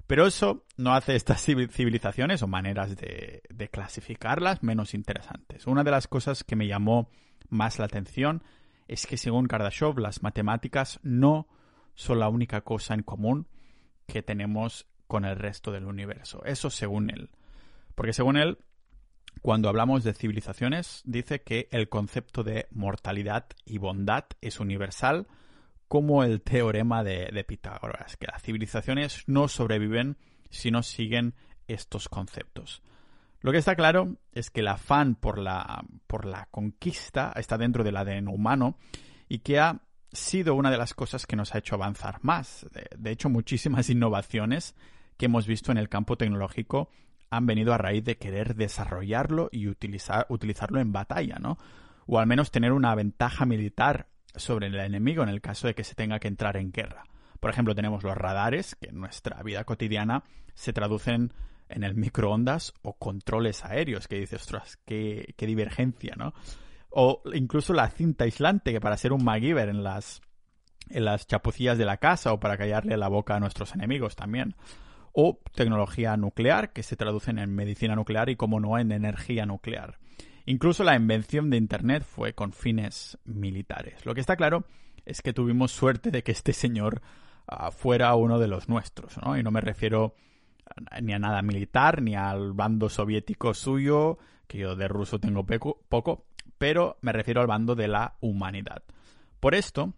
Pero 0.09 0.25
eso 0.25 0.65
no 0.75 0.95
hace 0.95 1.15
estas 1.15 1.39
civilizaciones 1.43 2.41
o 2.41 2.47
maneras 2.47 2.95
de, 2.95 3.43
de, 3.47 3.69
clasificarlas 3.69 4.63
menos 4.63 4.95
interesantes. 4.95 5.67
Una 5.67 5.83
de 5.83 5.91
las 5.91 6.07
cosas 6.07 6.43
que 6.43 6.55
me 6.55 6.65
llamó 6.65 7.11
más 7.49 7.77
la 7.77 7.85
atención 7.85 8.41
es 8.87 9.05
que 9.05 9.17
según 9.17 9.45
Kardashev 9.45 9.99
las 9.99 10.23
matemáticas 10.23 10.99
no 11.03 11.47
son 11.93 12.17
la 12.17 12.27
única 12.27 12.61
cosa 12.61 12.95
en 12.95 13.03
común 13.03 13.45
que 14.07 14.23
tenemos 14.23 14.87
con 15.05 15.25
el 15.25 15.35
resto 15.35 15.71
del 15.71 15.85
universo. 15.85 16.43
Eso 16.43 16.71
según 16.71 17.11
él. 17.11 17.29
Porque 17.93 18.13
según 18.13 18.37
él, 18.37 18.57
cuando 19.43 19.69
hablamos 19.69 20.03
de 20.03 20.15
civilizaciones, 20.15 21.03
dice 21.05 21.43
que 21.43 21.67
el 21.69 21.87
concepto 21.87 22.43
de 22.43 22.65
mortalidad 22.71 23.45
y 23.63 23.77
bondad 23.77 24.25
es 24.41 24.59
universal, 24.59 25.27
como 25.89 26.23
el 26.23 26.41
teorema 26.41 27.03
de, 27.03 27.43
Pitágoras, 27.45 28.15
que 28.15 28.27
las 28.27 28.41
civilizaciones 28.43 29.23
no 29.25 29.47
sobreviven 29.47 30.17
si 30.49 30.71
no 30.71 30.83
siguen 30.83 31.33
estos 31.67 32.07
conceptos. 32.07 32.81
Lo 33.41 33.51
que 33.51 33.57
está 33.57 33.75
claro 33.75 34.17
es 34.31 34.51
que 34.51 34.61
el 34.61 34.67
afán 34.67 35.15
por 35.15 35.39
la, 35.39 35.83
por 36.05 36.25
la 36.25 36.47
conquista 36.51 37.33
está 37.35 37.57
dentro 37.57 37.83
del 37.83 37.97
ADN 37.97 38.27
humano 38.27 38.77
y 39.27 39.39
que 39.39 39.59
ha 39.59 39.81
sido 40.11 40.53
una 40.53 40.69
de 40.69 40.77
las 40.77 40.93
cosas 40.93 41.25
que 41.25 41.35
nos 41.35 41.55
ha 41.55 41.57
hecho 41.57 41.75
avanzar 41.75 42.19
más. 42.21 42.67
de 42.95 43.11
hecho, 43.11 43.29
muchísimas 43.29 43.89
innovaciones 43.89 44.75
que 45.17 45.25
hemos 45.25 45.47
visto 45.47 45.71
en 45.71 45.79
el 45.79 45.89
campo 45.89 46.17
tecnológico 46.17 46.91
han 47.31 47.47
venido 47.47 47.73
a 47.73 47.79
raíz 47.79 48.03
de 48.03 48.17
querer 48.17 48.55
desarrollarlo 48.55 49.49
y 49.51 49.67
utilizar, 49.67 50.27
utilizarlo 50.29 50.79
en 50.79 50.91
batalla, 50.91 51.37
¿no? 51.39 51.57
O 52.05 52.19
al 52.19 52.27
menos 52.27 52.51
tener 52.51 52.73
una 52.73 52.93
ventaja 52.95 53.45
militar 53.45 54.07
sobre 54.35 54.67
el 54.67 54.75
enemigo 54.75 55.23
en 55.23 55.29
el 55.29 55.41
caso 55.41 55.67
de 55.67 55.75
que 55.75 55.83
se 55.83 55.95
tenga 55.95 56.19
que 56.19 56.27
entrar 56.27 56.57
en 56.57 56.71
guerra. 56.71 57.03
Por 57.39 57.51
ejemplo, 57.51 57.75
tenemos 57.75 58.03
los 58.03 58.17
radares, 58.17 58.75
que 58.75 58.89
en 58.89 58.99
nuestra 58.99 59.41
vida 59.43 59.63
cotidiana 59.63 60.23
se 60.53 60.73
traducen 60.73 61.33
en 61.69 61.83
el 61.83 61.95
microondas 61.95 62.73
o 62.81 62.93
controles 62.93 63.63
aéreos, 63.63 64.07
que 64.07 64.19
dices, 64.19 64.41
ostras, 64.41 64.77
qué, 64.85 65.33
divergencia, 65.37 66.15
¿no? 66.17 66.33
O 66.89 67.21
incluso 67.33 67.73
la 67.73 67.89
cinta 67.89 68.25
aislante, 68.25 68.71
que 68.71 68.81
para 68.81 68.97
ser 68.97 69.13
un 69.13 69.23
MacGyver 69.23 69.69
en 69.69 69.83
las, 69.83 70.21
en 70.89 71.05
las 71.05 71.27
chapucillas 71.27 71.77
de 71.77 71.85
la 71.85 71.97
casa 71.97 72.33
o 72.33 72.39
para 72.39 72.57
callarle 72.57 72.97
la 72.97 73.07
boca 73.07 73.35
a 73.35 73.39
nuestros 73.39 73.73
enemigos 73.75 74.15
también 74.15 74.55
o 75.13 75.39
tecnología 75.53 76.17
nuclear, 76.17 76.71
que 76.71 76.83
se 76.83 76.95
traducen 76.95 77.39
en 77.39 77.53
medicina 77.53 77.95
nuclear 77.95 78.29
y, 78.29 78.35
como 78.35 78.59
no, 78.59 78.77
en 78.77 78.91
energía 78.91 79.45
nuclear. 79.45 79.99
Incluso 80.49 80.83
la 80.83 80.95
invención 80.95 81.51
de 81.51 81.57
Internet 81.57 82.03
fue 82.03 82.33
con 82.33 82.53
fines 82.53 83.19
militares. 83.23 84.03
Lo 84.03 84.15
que 84.15 84.21
está 84.21 84.35
claro 84.35 84.65
es 85.05 85.21
que 85.21 85.31
tuvimos 85.31 85.71
suerte 85.71 86.09
de 86.09 86.23
que 86.23 86.31
este 86.31 86.53
señor 86.53 87.03
ah, 87.45 87.69
fuera 87.69 88.15
uno 88.15 88.39
de 88.39 88.47
los 88.47 88.67
nuestros, 88.67 89.13
Y 89.37 89.43
no 89.43 89.51
me 89.51 89.61
refiero 89.61 90.15
ni 91.03 91.13
a 91.13 91.19
nada 91.19 91.43
militar, 91.43 92.01
ni 92.01 92.15
al 92.15 92.53
bando 92.53 92.89
soviético 92.89 93.53
suyo, 93.53 94.17
que 94.47 94.57
yo 94.57 94.75
de 94.75 94.87
ruso 94.87 95.19
tengo 95.19 95.45
poco, 95.45 96.25
pero 96.57 96.97
me 97.01 97.11
refiero 97.11 97.41
al 97.41 97.47
bando 97.47 97.75
de 97.75 97.87
la 97.87 98.15
humanidad. 98.19 98.81
Por 99.39 99.53
esto, 99.53 99.93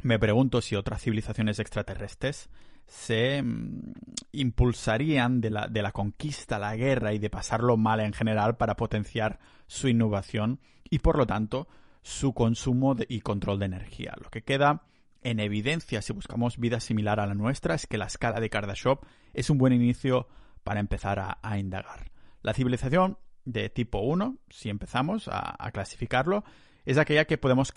me 0.00 0.18
pregunto 0.18 0.62
si 0.62 0.76
otras 0.76 1.02
civilizaciones 1.02 1.58
extraterrestres 1.58 2.48
se 2.86 3.42
mm, 3.42 3.92
impulsarían 4.32 5.40
de 5.40 5.50
la, 5.50 5.68
de 5.68 5.82
la 5.82 5.92
conquista, 5.92 6.58
la 6.58 6.76
guerra 6.76 7.12
y 7.12 7.18
de 7.18 7.30
pasarlo 7.30 7.76
mal 7.76 8.00
en 8.00 8.12
general 8.12 8.56
para 8.56 8.76
potenciar 8.76 9.38
su 9.66 9.88
innovación 9.88 10.60
y 10.88 10.98
por 11.00 11.16
lo 11.16 11.26
tanto 11.26 11.68
su 12.02 12.34
consumo 12.34 12.96
y 13.08 13.20
control 13.20 13.58
de 13.58 13.66
energía. 13.66 14.14
Lo 14.22 14.30
que 14.30 14.42
queda 14.42 14.82
en 15.22 15.40
evidencia 15.40 16.02
si 16.02 16.12
buscamos 16.12 16.58
vida 16.58 16.78
similar 16.78 17.18
a 17.18 17.26
la 17.26 17.34
nuestra 17.34 17.74
es 17.74 17.86
que 17.86 17.98
la 17.98 18.06
escala 18.06 18.40
de 18.40 18.50
Kardashev 18.50 18.98
es 19.32 19.50
un 19.50 19.58
buen 19.58 19.72
inicio 19.72 20.28
para 20.62 20.80
empezar 20.80 21.38
a, 21.40 21.58
indagar. 21.58 22.10
La 22.42 22.52
civilización 22.52 23.18
de 23.44 23.70
tipo 23.70 24.00
1, 24.00 24.38
si 24.50 24.68
empezamos 24.68 25.28
a, 25.30 25.70
clasificarlo, 25.72 26.44
es 26.84 26.98
aquella 26.98 27.26
que 27.26 27.38
podemos 27.38 27.72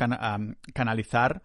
canalizar 0.73 1.41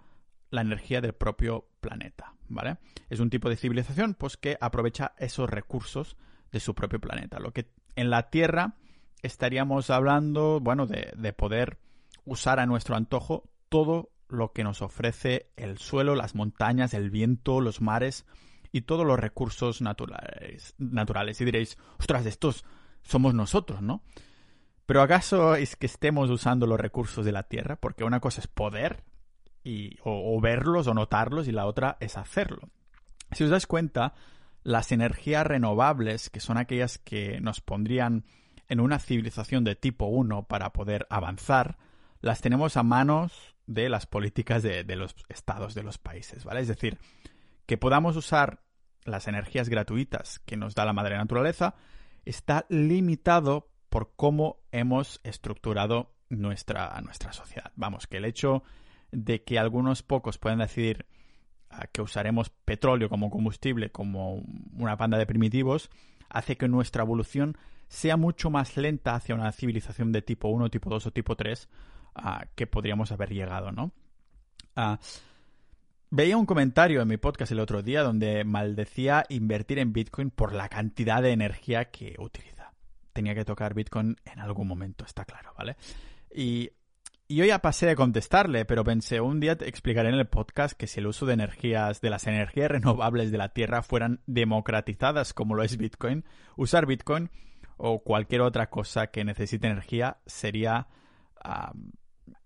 la 0.52 0.61
energía 0.61 1.00
del 1.00 1.14
propio 1.14 1.66
planeta, 1.80 2.35
¿vale? 2.49 2.76
Es 3.11 3.18
un 3.18 3.30
tipo 3.30 3.49
de 3.49 3.56
civilización 3.56 4.14
pues 4.14 4.37
que 4.37 4.56
aprovecha 4.61 5.14
esos 5.18 5.50
recursos 5.50 6.16
de 6.52 6.61
su 6.61 6.75
propio 6.75 7.00
planeta. 7.00 7.40
Lo 7.40 7.52
que 7.52 7.73
en 7.97 8.11
la 8.11 8.30
Tierra 8.30 8.76
estaríamos 9.23 9.90
hablando, 9.90 10.61
bueno, 10.61 10.87
de, 10.87 11.12
de 11.16 11.32
poder 11.32 11.78
usar 12.25 12.61
a 12.61 12.66
nuestro 12.66 12.94
antojo 12.94 13.50
todo 13.71 14.11
lo 14.28 14.52
que 14.52 14.62
nos 14.62 14.82
ofrece 14.82 15.50
el 15.56 15.78
suelo, 15.78 16.14
las 16.14 16.35
montañas, 16.35 16.94
el 16.94 17.11
viento, 17.11 17.61
los 17.61 17.80
mares 17.80 18.26
y 18.73 18.82
todos 18.82 19.06
los 19.06 19.18
recursos 19.18 19.80
naturales. 19.80 20.75
naturales. 20.78 21.40
Y 21.40 21.47
diréis, 21.47 21.78
ostras, 21.99 22.26
estos 22.26 22.64
somos 23.02 23.35
nosotros, 23.35 23.80
¿no? 23.80 24.02
Pero 24.85 25.00
¿acaso 25.00 25.54
es 25.54 25.76
que 25.76 25.87
estemos 25.87 26.28
usando 26.28 26.66
los 26.66 26.78
recursos 26.78 27.25
de 27.25 27.32
la 27.32 27.44
Tierra? 27.44 27.76
Porque 27.76 28.04
una 28.04 28.21
cosa 28.21 28.42
es 28.42 28.49
poder 28.49 29.02
o, 30.02 30.40
verlos 30.40 30.87
o 30.87 30.95
notarlos 30.95 31.49
y 31.49 31.52
la 31.52 31.66
otra 31.66 31.97
es 32.00 32.16
hacerlo. 32.16 32.69
Si 33.33 33.45
os 33.45 33.50
dais 33.50 33.66
cuenta, 33.66 34.14
las 34.62 34.92
energías 34.92 35.47
renovables, 35.47 36.31
que 36.31 36.40
son 36.40 36.59
aquellas 36.59 36.99
que 36.99 37.40
nos 37.40 37.61
pondrían 37.61 38.25
en 38.69 38.81
una 38.81 38.99
civilización 38.99 39.64
de 39.64 39.76
tipo 39.76 40.07
1 40.07 40.45
para 40.45 40.73
poder 40.73 41.07
avanzar, 41.11 41.78
las 42.21 42.40
tenemos 42.40 42.76
a 42.76 42.83
manos 42.83 43.57
de 43.66 43.88
las 43.88 44.07
políticas 44.07 44.62
de, 44.62 44.85
de, 44.85 44.97
los 44.97 45.14
estados 45.28 45.75
de 45.75 45.83
los 45.83 45.99
países, 45.99 46.45
¿vale? 46.45 46.61
Es 46.61 46.69
decir, 46.69 46.99
que 47.66 47.78
podamos 47.78 48.16
usar 48.16 48.62
las 49.04 49.28
energías 49.28 49.69
gratuitas 49.69 50.38
que 50.40 50.57
nos 50.57 50.75
da 50.75 50.85
la 50.85 50.92
madre 50.92 51.16
naturaleza 51.16 51.75
está 52.25 52.66
limitado 52.69 53.69
por 53.88 54.14
cómo 54.14 54.61
hemos 54.71 55.21
estructurado 55.23 56.14
nuestra, 56.28 56.99
nuestra 57.02 57.33
sociedad. 57.33 57.73
Vamos, 57.76 58.07
que 58.07 58.16
el 58.19 58.25
hecho 58.25 58.62
de 59.12 59.45
que 59.45 59.59
algunos 59.59 60.02
pocos 60.02 60.38
puedan 60.38 60.59
decidir 60.59 61.07
ah, 61.71 61.87
que 61.87 62.02
usaremos 62.02 62.50
petróleo 62.50 63.09
como 63.09 63.31
combustible, 63.31 63.90
como 63.90 64.42
una 64.76 64.97
panda 64.97 65.19
de 65.19 65.26
primitivos, 65.26 65.90
hace 66.28 66.57
que 66.57 66.66
nuestra 66.66 67.02
evolución 67.02 67.57
sea 67.88 68.16
mucho 68.16 68.50
más 68.50 68.76
lenta 68.76 69.14
hacia 69.14 69.35
una 69.35 69.52
civilización 69.52 70.12
de 70.12 70.23
tipo 70.23 70.49
1, 70.49 70.71
tipo 70.71 70.88
2 70.88 71.07
o 71.07 71.11
tipo 71.12 71.37
3 71.37 71.69
ah, 72.14 72.47
que 72.54 72.66
podríamos 72.66 73.12
haber 73.12 73.31
llegado, 73.31 73.71
¿no? 73.71 73.92
Ah, 74.75 74.99
veía 76.09 76.38
un 76.38 76.47
comentario 76.47 77.02
en 77.02 77.09
mi 77.09 77.19
podcast 77.19 77.52
el 77.52 77.61
otro 77.61 77.83
día 77.83 78.02
donde 78.02 78.45
maldecía 78.45 79.25
invertir 79.28 79.78
en 79.78 79.92
Bitcoin 79.92 80.31
por 80.31 80.54
la 80.54 80.71
cantidad 80.71 81.23
de 81.23 81.33
energía 81.33 81.90
que 81.90 82.16
utiliza. 82.19 82.73
Tenía 83.12 83.35
que 83.35 83.45
tocar 83.45 83.75
Bitcoin 83.75 84.16
en 84.25 84.40
algún 84.40 84.69
momento, 84.69 85.04
está 85.04 85.26
claro, 85.26 85.52
¿vale? 85.59 85.76
Y 86.35 86.71
y 87.29 87.37
yo 87.37 87.45
ya 87.45 87.61
pasé 87.61 87.87
de 87.87 87.97
contestarle, 87.97 88.64
pero 88.64 88.85
pensé, 88.85 89.21
un 89.21 89.41
día 89.41 89.52
explicaré 89.52 90.09
en 90.11 90.17
el 90.17 90.26
podcast 90.26 90.76
que 90.76 90.87
si 90.87 91.00
el 91.00 91.07
uso 91.07 91.25
de 91.26 91.35
energías, 91.35 92.00
de 92.00 92.11
las 92.11 92.26
energías 92.26 92.71
renovables 92.71 93.31
de 93.31 93.38
la 93.38 93.50
Tierra 93.50 93.83
fueran 93.83 94.21
democratizadas 94.26 95.33
como 95.33 95.55
lo 95.55 95.62
es 95.62 95.76
Bitcoin, 95.76 96.25
usar 96.57 96.87
Bitcoin 96.87 97.31
o 97.76 98.02
cualquier 98.02 98.43
otra 98.43 98.71
cosa 98.71 99.09
que 99.09 99.25
necesite 99.25 99.67
energía 99.67 100.19
sería 100.26 100.88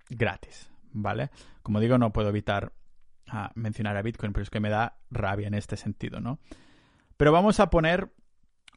gratis, 0.09 0.71
¿vale? 0.93 1.31
Como 1.63 1.81
digo, 1.81 1.99
no 1.99 2.13
puedo 2.13 2.29
evitar 2.29 2.73
ah, 3.27 3.51
mencionar 3.55 3.97
a 3.97 4.03
Bitcoin, 4.03 4.33
pero 4.33 4.43
es 4.45 4.51
que 4.51 4.61
me 4.61 4.71
da 4.71 4.99
rabia 5.11 5.49
en 5.49 5.55
este 5.55 5.77
sentido, 5.77 6.21
¿no? 6.21 6.39
Pero 7.17 7.33
vamos 7.33 7.61
a 7.61 7.71
poner 7.71 8.13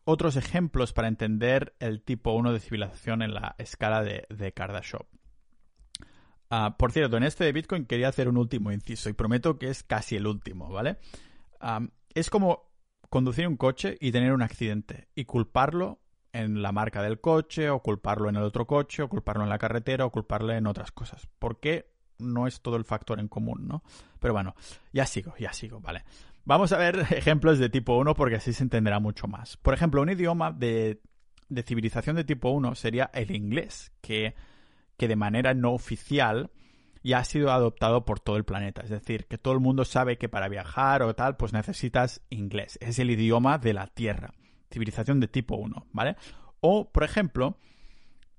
otros 0.06 0.36
ejemplos 0.36 0.92
para 0.92 1.08
entender 1.08 1.76
el 1.80 2.02
tipo 2.02 2.34
1 2.34 2.52
de 2.52 2.60
civilización 2.60 3.22
en 3.22 3.34
la 3.34 3.56
escala 3.58 4.02
de, 4.02 4.26
de. 4.30 4.54
Ah, 6.50 6.76
por 6.78 6.92
cierto, 6.92 7.18
en 7.18 7.24
este 7.24 7.44
de 7.44 7.52
Bitcoin 7.52 7.86
quería 7.86 8.08
hacer 8.08 8.28
un 8.28 8.38
último 8.38 8.72
inciso 8.72 9.10
y 9.10 9.14
prometo 9.14 9.60
que 9.60 9.70
es 9.70 9.84
casi 9.84 10.16
el 10.16 10.28
último, 10.28 10.70
¿vale? 10.70 10.98
es 12.14 12.30
como 12.30 12.72
conducir 13.10 13.48
un 13.48 13.58
coche 13.58 13.98
y 14.00 14.12
tener 14.14 14.32
un 14.32 14.42
accidente 14.42 15.10
y 15.14 15.26
culparlo 15.26 16.00
en 16.32 16.62
la 16.62 16.72
marca 16.72 17.02
del 17.02 17.20
coche 17.20 17.70
o 17.70 17.82
culparlo 17.82 18.30
en 18.30 18.38
el 18.38 18.44
otro 18.44 18.66
coche 18.66 19.04
o 19.04 19.10
culparlo 19.10 19.44
en 19.44 19.50
la 19.50 19.58
carretera 19.58 20.06
o 20.06 20.12
culparle 20.12 20.56
en 20.56 20.68
otras 20.68 20.92
cosas. 20.92 21.28
¿Por 21.40 21.60
qué 21.60 21.92
no 22.18 22.48
es 22.48 22.62
todo 22.62 22.76
el 22.78 22.86
factor 22.86 23.20
en 23.20 23.28
común, 23.28 23.68
no? 23.68 23.84
Pero 24.20 24.34
bueno, 24.34 24.56
ya 24.94 25.06
sigo, 25.06 25.34
ya 25.38 25.54
sigo, 25.54 25.80
¿vale? 25.82 26.04
Vamos 26.46 26.72
a 26.72 26.78
ver 26.78 27.00
ejemplos 27.12 27.60
de 27.60 27.70
tipo 27.70 27.98
1 27.98 28.14
porque 28.16 28.36
así 28.36 28.54
se 28.54 28.64
entenderá 28.64 29.00
mucho 29.00 29.28
más. 29.28 29.58
Por 29.58 29.74
ejemplo, 29.74 30.02
un 30.02 30.10
idioma 30.10 30.52
de, 30.52 31.02
de 31.50 31.64
civilización 31.64 32.16
de 32.16 32.24
tipo 32.24 32.50
1 32.52 32.76
sería 32.76 33.10
el 33.14 33.32
inglés, 33.32 33.92
que 34.02 34.36
que 35.00 35.08
de 35.08 35.16
manera 35.16 35.56
no 35.56 35.72
oficial 35.72 36.52
ya 37.04 37.20
ha 37.20 37.24
sido 37.24 37.52
adoptado 37.52 38.06
por 38.06 38.20
todo 38.20 38.38
el 38.38 38.44
planeta. 38.44 38.82
Es 38.82 38.90
decir, 38.90 39.26
que 39.26 39.38
todo 39.38 39.54
el 39.54 39.62
mundo 39.62 39.86
sabe 39.86 40.18
que 40.18 40.30
para 40.30 40.50
viajar 40.50 41.02
o 41.02 41.16
tal, 41.16 41.38
pues 41.38 41.54
necesitas 41.54 42.22
inglés. 42.30 42.78
Es 42.82 43.00
el 43.00 43.10
idioma 43.10 43.58
de 43.58 43.74
la 43.74 43.88
Tierra. 43.88 44.34
Civilización 44.72 45.20
de 45.20 45.28
tipo 45.28 45.56
1, 45.56 45.88
¿vale? 45.94 46.18
O, 46.60 46.92
por 46.92 47.04
ejemplo, 47.04 47.58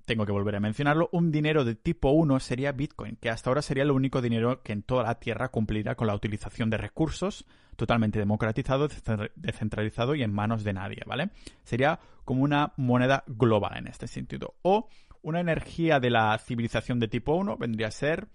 tengo 0.05 0.25
que 0.25 0.31
volver 0.31 0.55
a 0.55 0.59
mencionarlo, 0.59 1.09
un 1.11 1.31
dinero 1.31 1.65
de 1.65 1.75
tipo 1.75 2.11
1 2.11 2.39
sería 2.39 2.71
Bitcoin, 2.71 3.17
que 3.17 3.29
hasta 3.29 3.49
ahora 3.49 3.61
sería 3.61 3.83
el 3.83 3.91
único 3.91 4.21
dinero 4.21 4.61
que 4.61 4.73
en 4.73 4.83
toda 4.83 5.03
la 5.03 5.19
Tierra 5.19 5.49
cumplirá 5.49 5.95
con 5.95 6.07
la 6.07 6.15
utilización 6.15 6.69
de 6.69 6.77
recursos, 6.77 7.45
totalmente 7.75 8.19
democratizado, 8.19 8.87
descentralizado 9.35 10.15
y 10.15 10.23
en 10.23 10.31
manos 10.31 10.63
de 10.63 10.73
nadie, 10.73 11.01
¿vale? 11.05 11.31
Sería 11.63 11.99
como 12.23 12.43
una 12.43 12.73
moneda 12.77 13.23
global 13.27 13.77
en 13.77 13.87
este 13.87 14.07
sentido. 14.07 14.53
O 14.61 14.87
una 15.21 15.39
energía 15.39 15.99
de 15.99 16.09
la 16.09 16.37
civilización 16.37 16.99
de 16.99 17.07
tipo 17.07 17.33
1 17.35 17.57
vendría 17.57 17.87
a 17.87 17.91
ser, 17.91 18.27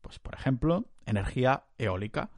pues 0.00 0.18
por 0.18 0.34
ejemplo, 0.34 0.86
energía 1.06 1.64
eólica, 1.78 2.30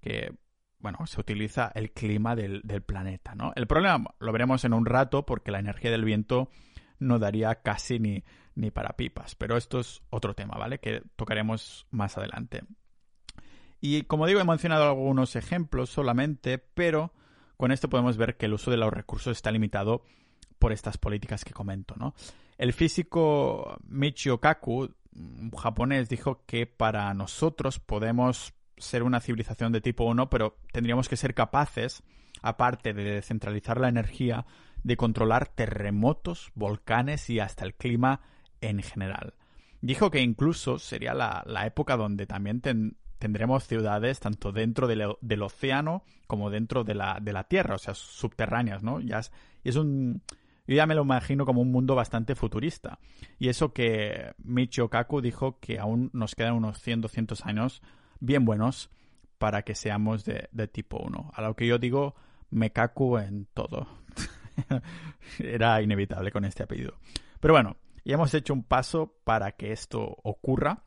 que, 0.00 0.32
bueno, 0.78 1.06
se 1.06 1.20
utiliza 1.20 1.70
el 1.74 1.92
clima 1.92 2.36
del, 2.36 2.62
planeta, 2.86 3.34
¿no? 3.34 3.52
El 3.56 3.66
problema 3.66 4.14
lo 4.20 4.32
veremos 4.32 4.64
en 4.64 4.72
un 4.72 4.86
rato 4.86 5.26
porque 5.26 5.50
la 5.50 5.58
energía 5.58 5.90
del 5.90 6.04
viento 6.04 6.50
no 6.98 7.18
daría 7.18 7.56
casi 7.56 7.98
ni, 7.98 8.24
ni 8.54 8.70
para 8.70 8.96
pipas, 8.96 9.34
pero 9.34 9.56
esto 9.56 9.80
es 9.80 10.02
otro 10.10 10.34
tema, 10.34 10.56
¿vale? 10.56 10.78
Que 10.78 11.02
tocaremos 11.16 11.86
más 11.90 12.16
adelante. 12.18 12.62
Y 13.80 14.02
como 14.02 14.26
digo, 14.26 14.40
he 14.40 14.44
mencionado 14.44 14.84
algunos 14.84 15.36
ejemplos 15.36 15.90
solamente, 15.90 16.58
pero 16.58 17.12
con 17.56 17.72
esto 17.72 17.88
podemos 17.88 18.16
ver 18.16 18.36
que 18.36 18.46
el 18.46 18.54
uso 18.54 18.70
de 18.70 18.76
los 18.76 18.92
recursos 18.92 19.36
está 19.36 19.50
limitado 19.50 20.04
por 20.58 20.72
estas 20.72 20.98
políticas 20.98 21.44
que 21.44 21.52
comento, 21.52 21.94
¿no? 21.96 22.14
El 22.58 22.72
físico 22.72 23.78
Michio 23.86 24.40
Kaku, 24.40 24.90
japonés, 25.56 26.08
dijo 26.08 26.44
que 26.44 26.66
para 26.66 27.14
nosotros 27.14 27.78
podemos 27.78 28.52
ser 28.76 29.04
una 29.04 29.20
civilización 29.20 29.72
de 29.72 29.80
tipo 29.80 30.04
1, 30.04 30.28
pero 30.28 30.58
tendríamos 30.72 31.08
que 31.08 31.16
ser 31.16 31.34
capaces, 31.34 32.02
aparte 32.42 32.92
de 32.92 33.04
descentralizar 33.04 33.80
la 33.80 33.88
energía, 33.88 34.44
de 34.82 34.96
controlar 34.96 35.46
terremotos, 35.46 36.50
volcanes 36.54 37.30
y 37.30 37.38
hasta 37.38 37.64
el 37.64 37.74
clima 37.74 38.22
en 38.60 38.82
general. 38.82 39.34
Dijo 39.80 40.10
que 40.10 40.20
incluso 40.20 40.80
sería 40.80 41.14
la, 41.14 41.64
época 41.64 41.96
donde 41.96 42.26
también 42.26 42.60
tendremos 43.20 43.68
ciudades 43.68 44.18
tanto 44.18 44.50
dentro 44.50 44.88
del, 44.88 45.42
océano 45.42 46.02
como 46.26 46.50
dentro 46.50 46.82
de 46.82 46.94
la, 46.94 47.18
de 47.20 47.32
la 47.32 47.44
tierra, 47.44 47.76
o 47.76 47.78
sea, 47.78 47.94
subterráneas, 47.94 48.82
¿no? 48.82 49.00
Ya 49.00 49.20
y 49.62 49.68
es 49.68 49.76
un, 49.76 50.22
yo 50.68 50.74
ya 50.74 50.86
me 50.86 50.94
lo 50.94 51.02
imagino 51.02 51.46
como 51.46 51.62
un 51.62 51.72
mundo 51.72 51.94
bastante 51.94 52.34
futurista. 52.34 52.98
Y 53.38 53.48
eso 53.48 53.72
que 53.72 54.34
Michio 54.36 54.90
Kaku 54.90 55.22
dijo 55.22 55.58
que 55.60 55.78
aún 55.78 56.10
nos 56.12 56.34
quedan 56.34 56.54
unos 56.54 56.82
100, 56.82 57.00
200 57.00 57.46
años 57.46 57.82
bien 58.20 58.44
buenos 58.44 58.90
para 59.38 59.62
que 59.62 59.74
seamos 59.74 60.26
de, 60.26 60.68
tipo 60.70 60.98
1. 60.98 61.30
A 61.34 61.40
lo 61.40 61.56
que 61.56 61.66
yo 61.66 61.78
digo, 61.78 62.16
me 62.50 62.70
cacu 62.70 63.16
en 63.16 63.46
todo. 63.54 63.88
Era 65.38 65.80
inevitable 65.80 66.30
con 66.30 66.44
este 66.44 66.64
apellido. 66.64 66.98
Pero 67.40 67.54
bueno, 67.54 67.78
ya 68.04 68.14
hemos 68.14 68.34
hecho 68.34 68.52
un 68.52 68.62
paso 68.62 69.14
para 69.24 69.52
que 69.52 69.72
esto 69.72 70.18
ocurra, 70.22 70.84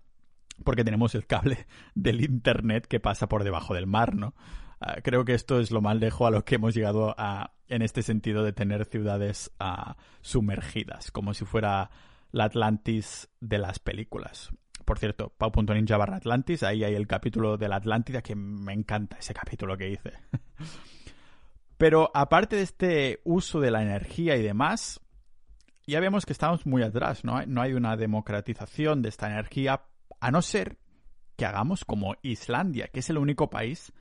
porque 0.64 0.84
tenemos 0.84 1.16
el 1.16 1.26
cable 1.26 1.66
del 1.96 2.22
Internet 2.22 2.86
que 2.86 3.00
pasa 3.00 3.28
por 3.28 3.44
debajo 3.44 3.74
del 3.74 3.88
mar, 3.88 4.16
¿no? 4.16 4.36
Ah, 4.84 4.96
creo 5.04 5.24
que 5.26 5.36
esto 5.36 5.60
es 5.60 5.70
lo 5.70 5.80
más 5.80 5.96
lejos 5.98 6.28
a 6.28 6.32
lo 6.32 6.44
que 6.44 6.56
hemos 6.56 6.74
llegado 6.74 7.14
a, 7.16 7.54
en 7.68 7.84
este 7.84 8.02
sentido 8.02 8.44
de 8.44 8.52
tener 8.52 8.86
ciudades 8.86 9.52
ah, 9.60 9.96
sumergidas, 10.22 11.12
como 11.12 11.36
si 11.36 11.46
fuera 11.46 11.92
la 12.32 12.46
Atlantis 12.46 13.30
de 13.40 13.60
las 13.60 13.78
películas. 13.78 14.50
Por 14.84 14.98
cierto, 14.98 15.30
pau.ninja 15.38 15.98
barra 15.98 16.18
Atlantis, 16.18 16.64
ahí 16.64 16.84
hay 16.84 16.96
el 16.96 17.06
capítulo 17.06 17.58
de 17.58 17.70
la 17.70 17.76
Atlántida 17.76 18.24
que 18.24 18.36
me 18.36 18.74
encanta 18.74 19.18
ese 19.20 19.36
capítulo 19.36 19.78
que 19.78 19.92
hice. 19.92 20.14
Pero 21.78 22.10
aparte 22.16 22.56
de 22.56 22.64
este 22.64 23.22
uso 23.24 23.60
de 23.60 23.70
la 23.70 23.84
energía 23.84 24.36
y 24.36 24.42
demás, 24.42 25.00
ya 25.86 26.00
vemos 26.00 26.26
que 26.26 26.34
estamos 26.34 26.66
muy 26.66 26.82
atrás, 26.82 27.24
¿no? 27.24 27.46
No 27.46 27.62
hay 27.62 27.74
una 27.74 27.98
democratización 27.98 29.04
de 29.04 29.10
esta 29.10 29.28
energía, 29.28 29.84
a 30.20 30.32
no 30.32 30.42
ser 30.42 30.80
que 31.36 31.46
hagamos 31.46 31.86
como 31.86 32.16
Islandia, 32.24 32.88
que 32.88 33.02
es 33.02 33.10
el 33.12 33.20
único 33.20 33.50
país 33.52 33.94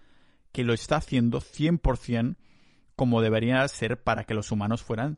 que 0.53 0.65
lo 0.65 0.73
está 0.73 0.97
haciendo 0.97 1.41
100% 1.41 2.37
como 2.97 3.23
debería 3.23 3.67
ser 3.69 4.03
para 4.03 4.25
que 4.25 4.35
los 4.35 4.53
humanos 4.53 4.83
fueran 4.83 5.17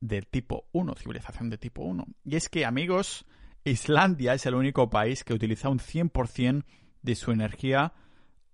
de 0.00 0.22
tipo 0.22 0.68
1, 0.72 0.94
civilización 0.94 1.50
de 1.50 1.58
tipo 1.58 1.82
1. 1.82 2.06
Y 2.24 2.36
es 2.36 2.48
que, 2.48 2.64
amigos, 2.64 3.26
Islandia 3.64 4.34
es 4.34 4.46
el 4.46 4.54
único 4.54 4.90
país 4.90 5.24
que 5.24 5.34
utiliza 5.34 5.68
un 5.68 5.80
100% 5.80 6.64
de 7.02 7.14
su 7.16 7.32
energía 7.32 7.94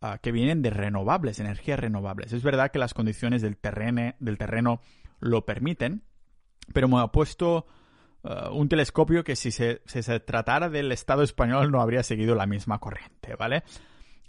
uh, 0.00 0.18
que 0.22 0.32
vienen 0.32 0.62
de 0.62 0.70
renovables, 0.70 1.38
energías 1.38 1.80
renovables. 1.80 2.32
Es 2.32 2.42
verdad 2.42 2.70
que 2.70 2.78
las 2.78 2.94
condiciones 2.94 3.42
del 3.42 3.58
terreno, 3.58 4.14
del 4.20 4.38
terreno 4.38 4.80
lo 5.20 5.44
permiten, 5.44 6.02
pero 6.72 6.88
me 6.88 6.98
ha 7.00 7.08
puesto 7.08 7.66
uh, 8.22 8.54
un 8.54 8.70
telescopio 8.70 9.22
que 9.22 9.36
si 9.36 9.50
se 9.52 10.20
tratara 10.20 10.70
del 10.70 10.92
Estado 10.92 11.22
español 11.22 11.70
no 11.70 11.82
habría 11.82 12.02
seguido 12.02 12.34
la 12.34 12.46
misma 12.46 12.78
corriente, 12.78 13.36
¿vale? 13.36 13.64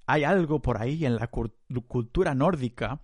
Hay 0.05 0.23
algo 0.23 0.61
por 0.61 0.81
ahí 0.81 1.05
en 1.05 1.15
la 1.15 1.27
cultura 1.27 2.35
nórdica 2.35 2.99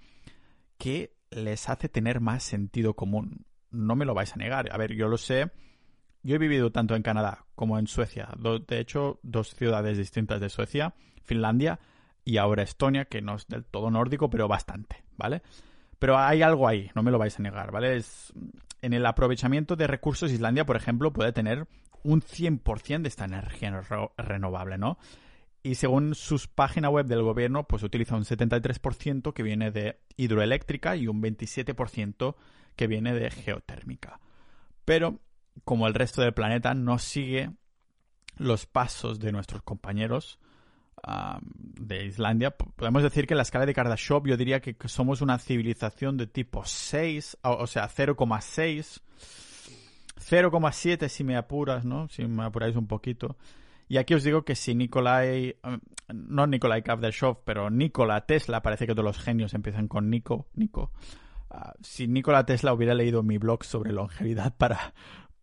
que 0.77 1.15
les 1.31 1.69
hace 1.69 1.89
tener 1.89 2.19
más 2.19 2.43
sentido 2.43 2.95
común. 2.95 3.45
No 3.71 3.95
me 3.95 4.05
lo 4.05 4.13
vais 4.13 4.33
a 4.33 4.37
negar. 4.37 4.71
A 4.71 4.77
ver, 4.77 4.93
yo 4.93 5.07
lo 5.07 5.17
sé. 5.17 5.51
Yo 6.23 6.35
he 6.35 6.39
vivido 6.39 6.71
tanto 6.71 6.95
en 6.95 7.03
Canadá 7.03 7.45
como 7.55 7.79
en 7.79 7.87
Suecia. 7.87 8.29
de 8.67 8.79
hecho, 8.79 9.19
dos 9.23 9.55
ciudades 9.55 9.97
distintas 9.97 10.41
de 10.41 10.49
Suecia, 10.49 10.93
Finlandia 11.23 11.79
y 12.25 12.37
ahora 12.37 12.63
Estonia, 12.63 13.05
que 13.05 13.21
no 13.21 13.35
es 13.35 13.47
del 13.47 13.63
todo 13.63 13.89
nórdico, 13.89 14.29
pero 14.29 14.47
bastante, 14.47 15.03
¿vale? 15.17 15.41
Pero 15.97 16.17
hay 16.17 16.41
algo 16.41 16.67
ahí, 16.67 16.91
no 16.93 17.03
me 17.03 17.11
lo 17.11 17.17
vais 17.17 17.39
a 17.39 17.43
negar, 17.43 17.71
¿vale? 17.71 17.95
Es, 17.95 18.33
en 18.81 18.93
el 18.93 19.05
aprovechamiento 19.05 19.75
de 19.75 19.87
recursos, 19.87 20.31
Islandia, 20.31 20.65
por 20.65 20.75
ejemplo, 20.75 21.11
puede 21.11 21.31
tener 21.31 21.67
un 22.03 22.21
100% 22.21 23.01
de 23.01 23.07
esta 23.07 23.25
energía 23.25 23.81
renovable, 24.17 24.77
¿no? 24.77 24.97
Y 25.61 25.75
según 25.75 26.15
sus 26.15 26.47
páginas 26.47 26.91
web 26.91 27.05
del 27.05 27.21
gobierno, 27.21 27.67
pues 27.67 27.83
utiliza 27.83 28.15
un 28.15 28.23
73% 28.23 29.33
que 29.33 29.43
viene 29.43 29.71
de 29.71 29.99
hidroeléctrica 30.15 30.95
y 30.95 31.07
un 31.07 31.21
27% 31.21 32.35
que 32.75 32.87
viene 32.87 33.13
de 33.13 33.29
geotérmica. 33.29 34.19
Pero, 34.85 35.19
como 35.65 35.87
el 35.87 35.93
resto 35.93 36.21
del 36.21 36.33
planeta, 36.33 36.73
no 36.73 36.97
sigue 36.97 37.51
los 38.37 38.65
pasos 38.65 39.19
de 39.19 39.31
nuestros 39.31 39.61
compañeros 39.61 40.39
de 41.79 42.05
Islandia, 42.05 42.51
podemos 42.51 43.03
decir 43.03 43.25
que 43.25 43.33
en 43.33 43.37
la 43.37 43.43
escala 43.43 43.65
de 43.65 43.73
Kardashev 43.73 44.25
yo 44.25 44.37
diría 44.37 44.59
que 44.59 44.75
somos 44.87 45.21
una 45.21 45.37
civilización 45.39 46.17
de 46.17 46.27
tipo 46.27 46.63
6, 46.65 47.37
o, 47.41 47.67
sea, 47.67 47.87
0,6, 47.87 49.01
0,7 50.29 51.07
si 51.07 51.23
me 51.23 51.37
apuras, 51.37 51.85
¿no? 51.85 52.09
Si 52.09 52.25
me 52.25 52.43
apuráis 52.43 52.75
un 52.75 52.87
poquito. 52.87 53.37
Y 53.89 53.97
aquí 53.97 54.13
os 54.13 54.23
digo 54.23 54.45
que 54.45 54.55
si 54.55 54.75
Nikolai, 54.75 55.57
um, 55.63 55.79
no 56.13 56.45
Nikolai 56.45 56.83
Kardashev, 56.83 57.37
pero 57.43 57.71
Nikola 57.71 58.27
Tesla, 58.27 58.61
parece 58.61 58.85
que 58.85 58.93
todos 58.93 59.03
los 59.03 59.17
genios 59.17 59.55
empiezan 59.55 59.87
con 59.87 60.11
Nico, 60.11 60.47
Nico. 60.53 60.91
Ah, 61.49 61.73
si 61.81 62.07
Nikola 62.07 62.45
Tesla 62.45 62.71
hubiera 62.71 62.93
leído 62.93 63.23
mi 63.23 63.39
blog 63.39 63.65
sobre 63.65 63.91
longevidad 63.91 64.55
para, 64.55 64.93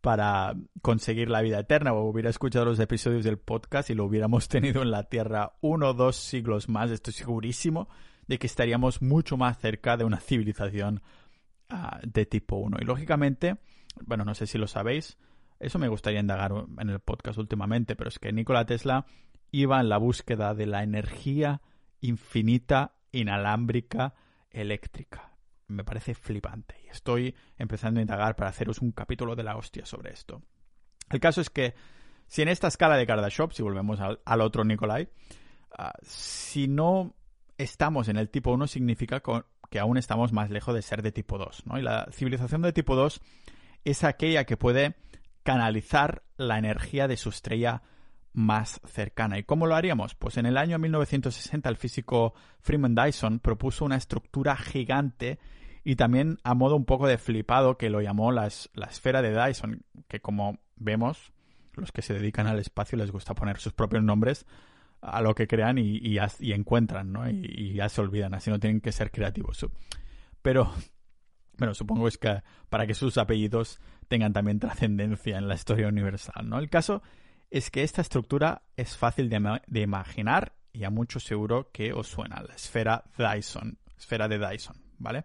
para 0.01 0.55
conseguir 0.81 1.29
la 1.29 1.43
vida 1.43 1.59
eterna 1.59 1.93
o 1.93 2.09
hubiera 2.09 2.31
escuchado 2.31 2.67
los 2.67 2.79
episodios 2.79 3.25
del 3.25 3.37
podcast 3.37 3.91
y 3.91 3.95
lo 3.95 4.05
hubiéramos 4.05 4.49
tenido 4.49 4.81
en 4.83 4.93
la 4.93 5.09
Tierra 5.09 5.55
uno 5.61 5.89
o 5.89 5.95
dos 5.95 6.15
siglos 6.15 6.69
más, 6.69 6.93
estoy 6.93 7.15
segurísimo 7.15 7.89
de 8.29 8.39
que 8.39 8.47
estaríamos 8.47 9.03
mucho 9.03 9.37
más 9.37 9.59
cerca 9.59 9.97
de 9.97 10.05
una 10.05 10.21
civilización 10.21 11.03
ah, 11.69 11.99
de 12.05 12.27
tipo 12.27 12.55
1. 12.59 12.77
Y 12.81 12.85
lógicamente, 12.85 13.57
bueno, 14.05 14.25
no 14.25 14.37
sé 14.37 14.47
si 14.47 14.57
lo 14.57 14.69
sabéis, 14.69 15.19
eso 15.59 15.79
me 15.79 15.89
gustaría 15.89 16.21
indagar 16.21 16.53
en 16.79 16.91
el 16.91 17.01
podcast 17.01 17.39
últimamente, 17.39 17.97
pero 17.97 18.09
es 18.09 18.19
que 18.19 18.33
Nikola 18.33 18.67
Tesla 18.67 19.07
iba 19.51 19.81
en 19.81 19.89
la 19.89 19.99
búsqueda 19.99 20.55
de 20.55 20.67
la 20.67 20.83
energía 20.83 21.63
infinita, 22.01 22.97
inalámbrica, 23.13 24.15
eléctrica. 24.51 25.33
Me 25.69 25.85
parece 25.85 26.15
flipante 26.15 26.77
y 26.85 26.89
estoy 26.89 27.35
empezando 27.59 27.99
a 27.99 28.03
indagar 28.03 28.37
para 28.37 28.51
haceros 28.51 28.81
un 28.81 28.93
capítulo 28.93 29.35
de 29.35 29.43
la 29.43 29.57
hostia 29.57 29.85
sobre 29.85 30.13
esto. 30.13 30.43
El 31.11 31.21
caso 31.21 31.41
es 31.41 31.51
que 31.51 31.75
si 32.29 32.43
en 32.43 32.49
esta 32.49 32.69
escala 32.69 32.97
de 32.97 33.07
Kardashev, 33.07 33.53
si 33.53 33.63
volvemos 33.63 34.01
al, 34.01 34.41
otro 34.41 34.65
Nikolai, 34.65 35.09
ah, 35.77 35.95
si 36.03 36.69
no 36.69 37.15
estamos 37.59 38.09
en 38.09 38.17
el 38.17 38.29
tipo 38.29 38.53
1 38.53 38.67
significa 38.67 39.23
que 39.71 39.79
aún 39.79 39.97
estamos 39.97 40.33
más 40.33 40.51
lejos 40.51 40.75
de 40.75 40.83
ser 40.83 41.03
de 41.03 41.13
tipo 41.13 41.39
2. 41.39 41.67
¿no? 41.67 41.79
Y 41.79 41.83
la 41.83 42.09
civilización 42.13 42.63
de 42.63 42.73
tipo 42.73 42.97
2 42.97 43.21
es 43.85 44.05
aquella 44.05 44.45
que 44.45 44.57
puede 44.57 44.97
canalizar 45.47 46.25
la 46.37 46.59
energía 46.59 47.07
de 47.07 47.17
su 47.17 47.29
estrella 47.29 47.83
más 48.33 48.81
cercana. 48.85 49.39
¿Y 49.39 49.45
cómo 49.45 49.69
lo 49.69 49.77
haríamos? 49.77 50.17
Pues 50.17 50.39
en 50.39 50.45
el 50.45 50.59
año 50.59 50.77
1960 50.77 51.69
el 51.69 51.77
físico 51.77 52.35
Freeman 52.63 52.97
Dyson 52.97 53.39
propuso 53.39 53.85
una 53.85 53.95
estructura 53.95 54.57
gigante 54.57 55.39
y 55.85 55.95
también 55.95 56.39
a 56.43 56.55
modo 56.55 56.75
un 56.75 56.85
poco 56.85 57.07
de 57.07 57.17
flipado 57.17 57.79
que 57.79 57.91
lo 57.91 58.01
llamó 58.01 58.33
la 58.33 58.49
esfera 58.49 59.23
de 59.23 59.41
Dyson, 59.41 59.85
que 60.09 60.19
como 60.19 60.59
vemos, 60.75 61.33
los 61.75 61.93
que 61.93 62.03
se 62.03 62.15
dedican 62.15 62.49
al 62.49 62.59
espacio 62.59 62.99
les 62.99 63.13
gusta 63.13 63.35
poner 63.35 63.59
sus 63.59 63.73
propios 63.73 64.03
nombres 64.03 64.47
a 65.01 65.21
lo 65.23 65.33
que 65.37 65.47
crean 65.47 65.79
y, 65.79 66.19
encuentran, 66.41 67.13
¿no? 67.13 67.31
Y, 67.31 67.47
y, 67.47 67.75
ya 67.75 67.89
se 67.89 68.01
olvidan, 68.01 68.35
así 68.35 68.51
no 68.51 68.59
tienen 68.59 68.81
que 68.81 68.91
ser 68.91 69.13
creativos. 69.13 69.65
Pero 70.43 70.73
bueno, 71.59 71.75
supongo 71.75 72.09
es 72.09 72.19
que 72.19 72.43
para 72.69 72.87
que 72.87 72.95
sus 72.95 73.19
apellidos 73.19 73.81
tengan 74.09 74.33
también 74.33 74.59
trascendencia 74.59 75.39
en 75.39 75.49
la 75.49 75.55
historia 75.55 75.89
universal, 75.89 76.49
¿no? 76.49 76.59
El 76.59 76.71
caso 76.71 77.03
es 77.51 77.71
que 77.71 77.83
esta 77.83 78.03
estructura 78.03 78.63
es 78.77 78.97
fácil 78.97 79.29
de, 79.29 79.81
imaginar 79.81 80.55
y 80.73 80.85
a 80.85 80.91
muchos 80.91 81.25
seguro 81.25 81.71
que 81.73 81.93
os 81.93 82.09
suena, 82.09 82.43
la 82.43 82.55
esfera 82.55 83.05
Dyson, 83.17 83.79
esfera 83.97 84.29
de 84.29 84.39
Dyson, 84.39 84.77
¿vale? 84.99 85.25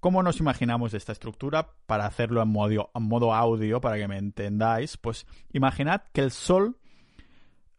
¿Cómo 0.00 0.22
nos 0.22 0.40
imaginamos 0.40 0.94
esta 0.94 1.12
estructura? 1.12 1.74
Para 1.86 2.06
hacerlo 2.06 2.42
en 2.42 2.48
modo, 2.48 2.90
en 2.94 3.02
modo 3.04 3.34
audio, 3.34 3.80
para 3.80 3.96
que 3.96 4.08
me 4.08 4.18
entendáis, 4.18 4.96
pues 4.96 5.26
imaginad 5.52 6.02
que 6.12 6.22
el 6.22 6.32
Sol 6.32 6.76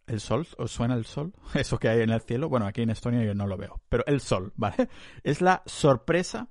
¿El 0.05 0.19
sol? 0.19 0.45
¿Os 0.57 0.71
suena 0.71 0.95
el 0.95 1.05
sol? 1.05 1.33
Eso 1.53 1.79
que 1.79 1.87
hay 1.87 2.01
en 2.01 2.09
el 2.09 2.21
cielo. 2.21 2.49
Bueno, 2.49 2.65
aquí 2.65 2.81
en 2.81 2.89
Estonia 2.89 3.23
yo 3.23 3.33
no 3.33 3.47
lo 3.47 3.57
veo. 3.57 3.81
Pero 3.89 4.03
el 4.05 4.19
sol, 4.19 4.51
¿vale? 4.55 4.89
Es 5.23 5.41
la 5.41 5.63
sorpresa 5.65 6.49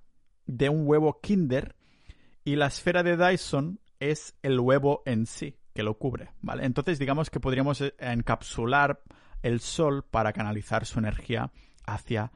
de 0.53 0.69
un 0.69 0.87
huevo 0.87 1.21
Kinder 1.21 1.75
y 2.45 2.57
la 2.57 2.67
esfera 2.67 3.03
de 3.03 3.17
Dyson 3.17 3.81
es 4.01 4.37
el 4.43 4.61
huevo 4.61 5.03
en 5.07 5.27
sí 5.27 5.57
que 5.73 5.83
lo 5.83 5.97
cubre, 5.97 6.33
¿vale? 6.43 6.67
Entonces 6.67 6.99
digamos 6.99 7.31
que 7.31 7.41
podríamos 7.41 7.81
eh, 7.81 7.95
encapsular 7.99 9.01
el 9.43 9.61
Sol 9.61 10.05
para 10.05 10.33
canalizar 10.33 10.85
su 10.85 10.99
energía 10.99 11.51
hacia 11.87 12.31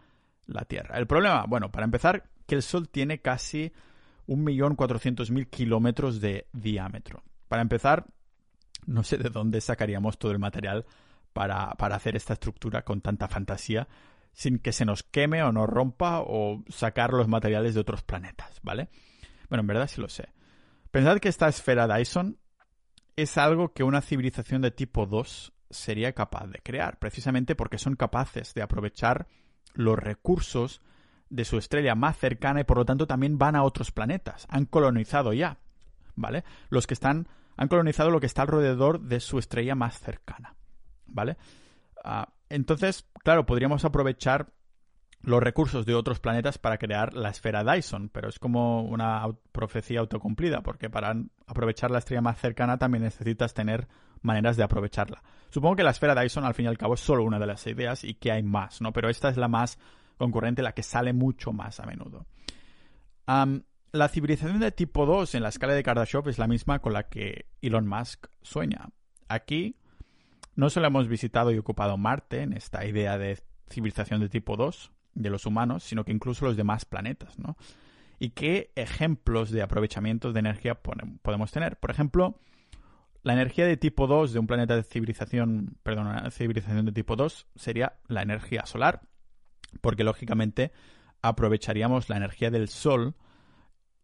la 0.46 0.64
Tierra. 0.64 0.96
El 0.98 1.06
problema, 1.06 1.44
bueno, 1.46 1.70
para 1.70 1.84
empezar, 1.84 2.30
que 2.46 2.54
el 2.54 2.62
Sol 2.62 2.88
tiene 2.88 3.20
casi 3.20 3.72
1.400.000 4.26 5.50
kilómetros 5.50 6.20
de 6.20 6.48
diámetro. 6.52 7.22
Para 7.48 7.62
empezar, 7.62 8.06
no 8.86 9.02
sé 9.02 9.18
de 9.18 9.28
dónde 9.28 9.60
sacaríamos 9.60 10.18
todo 10.18 10.32
el 10.32 10.38
material 10.38 10.86
para, 11.34 11.72
para 11.74 11.96
hacer 11.96 12.16
esta 12.16 12.32
estructura 12.32 12.82
con 12.82 13.02
tanta 13.02 13.28
fantasía 13.28 13.86
sin 14.36 14.58
que 14.58 14.72
se 14.72 14.84
nos 14.84 15.02
queme 15.02 15.42
o 15.42 15.50
nos 15.50 15.66
rompa 15.66 16.20
o 16.20 16.62
sacar 16.68 17.14
los 17.14 17.26
materiales 17.26 17.72
de 17.72 17.80
otros 17.80 18.02
planetas, 18.02 18.60
¿vale? 18.62 18.90
Bueno, 19.48 19.62
en 19.62 19.66
verdad 19.66 19.88
sí 19.88 19.98
lo 19.98 20.10
sé. 20.10 20.28
Pensad 20.90 21.20
que 21.20 21.30
esta 21.30 21.48
esfera 21.48 21.88
Dyson 21.88 22.38
es 23.16 23.38
algo 23.38 23.72
que 23.72 23.82
una 23.82 24.02
civilización 24.02 24.60
de 24.60 24.70
tipo 24.70 25.06
2 25.06 25.54
sería 25.70 26.12
capaz 26.12 26.48
de 26.48 26.60
crear, 26.62 26.98
precisamente 26.98 27.54
porque 27.54 27.78
son 27.78 27.96
capaces 27.96 28.52
de 28.52 28.60
aprovechar 28.60 29.26
los 29.72 29.98
recursos 29.98 30.82
de 31.30 31.46
su 31.46 31.56
estrella 31.56 31.94
más 31.94 32.18
cercana 32.18 32.60
y 32.60 32.64
por 32.64 32.76
lo 32.76 32.84
tanto 32.84 33.06
también 33.06 33.38
van 33.38 33.56
a 33.56 33.62
otros 33.62 33.90
planetas. 33.90 34.46
Han 34.50 34.66
colonizado 34.66 35.32
ya, 35.32 35.60
¿vale? 36.14 36.44
Los 36.68 36.86
que 36.86 36.92
están 36.92 37.26
han 37.56 37.68
colonizado 37.68 38.10
lo 38.10 38.20
que 38.20 38.26
está 38.26 38.42
alrededor 38.42 39.00
de 39.00 39.18
su 39.18 39.38
estrella 39.38 39.74
más 39.74 39.98
cercana, 39.98 40.54
¿vale? 41.06 41.38
Ah, 42.04 42.28
entonces, 42.48 43.08
claro, 43.22 43.46
podríamos 43.46 43.84
aprovechar 43.84 44.52
los 45.22 45.42
recursos 45.42 45.84
de 45.86 45.94
otros 45.94 46.20
planetas 46.20 46.58
para 46.58 46.78
crear 46.78 47.14
la 47.14 47.30
esfera 47.30 47.64
Dyson, 47.64 48.10
pero 48.10 48.28
es 48.28 48.38
como 48.38 48.82
una 48.82 49.26
profecía 49.50 50.00
autocumplida, 50.00 50.62
porque 50.62 50.88
para 50.88 51.16
aprovechar 51.46 51.90
la 51.90 51.98
estrella 51.98 52.20
más 52.20 52.38
cercana 52.38 52.78
también 52.78 53.02
necesitas 53.02 53.52
tener 53.52 53.88
maneras 54.22 54.56
de 54.56 54.62
aprovecharla. 54.62 55.22
Supongo 55.50 55.76
que 55.76 55.82
la 55.82 55.90
esfera 55.90 56.20
Dyson 56.20 56.44
al 56.44 56.54
fin 56.54 56.66
y 56.66 56.68
al 56.68 56.78
cabo 56.78 56.94
es 56.94 57.00
solo 57.00 57.24
una 57.24 57.38
de 57.38 57.46
las 57.46 57.66
ideas 57.66 58.04
y 58.04 58.14
que 58.14 58.30
hay 58.30 58.42
más, 58.42 58.80
¿no? 58.80 58.92
Pero 58.92 59.08
esta 59.08 59.28
es 59.28 59.36
la 59.36 59.48
más 59.48 59.78
concurrente, 60.16 60.62
la 60.62 60.72
que 60.72 60.82
sale 60.82 61.12
mucho 61.12 61.52
más 61.52 61.80
a 61.80 61.86
menudo. 61.86 62.26
la 63.26 64.08
civilización 64.08 64.60
de 64.60 64.70
tipo 64.70 65.06
2 65.06 65.34
en 65.34 65.42
la 65.42 65.48
escala 65.48 65.72
de 65.72 65.82
Kardashev 65.82 66.28
es 66.28 66.38
la 66.38 66.46
misma 66.46 66.78
con 66.78 66.92
la 66.92 67.08
que 67.08 67.46
Elon 67.62 67.86
Musk 67.86 68.26
sueña. 68.42 68.90
Aquí 69.28 69.76
no 70.56 70.70
solo 70.70 70.88
hemos 70.88 71.06
visitado 71.06 71.52
y 71.52 71.58
ocupado 71.58 71.96
Marte 71.96 72.40
en 72.42 72.52
esta 72.52 72.84
idea 72.84 73.16
de 73.18 73.38
civilización 73.70 74.20
de 74.20 74.28
tipo 74.28 74.56
2 74.56 74.90
de 75.14 75.30
los 75.30 75.46
humanos, 75.46 75.84
sino 75.84 76.04
que 76.04 76.12
incluso 76.12 76.46
los 76.46 76.56
demás 76.56 76.84
planetas, 76.84 77.38
¿no? 77.38 77.56
¿Y 78.18 78.30
qué 78.30 78.72
ejemplos 78.74 79.50
de 79.50 79.62
aprovechamiento 79.62 80.32
de 80.32 80.40
energía 80.40 80.80
podemos 80.82 81.52
tener? 81.52 81.78
Por 81.78 81.90
ejemplo, 81.90 82.40
la 83.22 83.34
energía 83.34 83.66
de 83.66 83.76
tipo 83.76 84.06
2 84.06 84.32
de 84.32 84.38
un 84.38 84.46
planeta 84.46 84.74
de 84.74 84.82
civilización, 84.82 85.76
perdón, 85.82 86.06
una 86.06 86.30
civilización 86.30 86.86
de 86.86 86.92
tipo 86.92 87.16
2 87.16 87.46
sería 87.54 87.98
la 88.08 88.22
energía 88.22 88.64
solar, 88.64 89.02
porque 89.82 90.04
lógicamente 90.04 90.72
aprovecharíamos 91.20 92.08
la 92.08 92.16
energía 92.16 92.50
del 92.50 92.68
Sol 92.68 93.14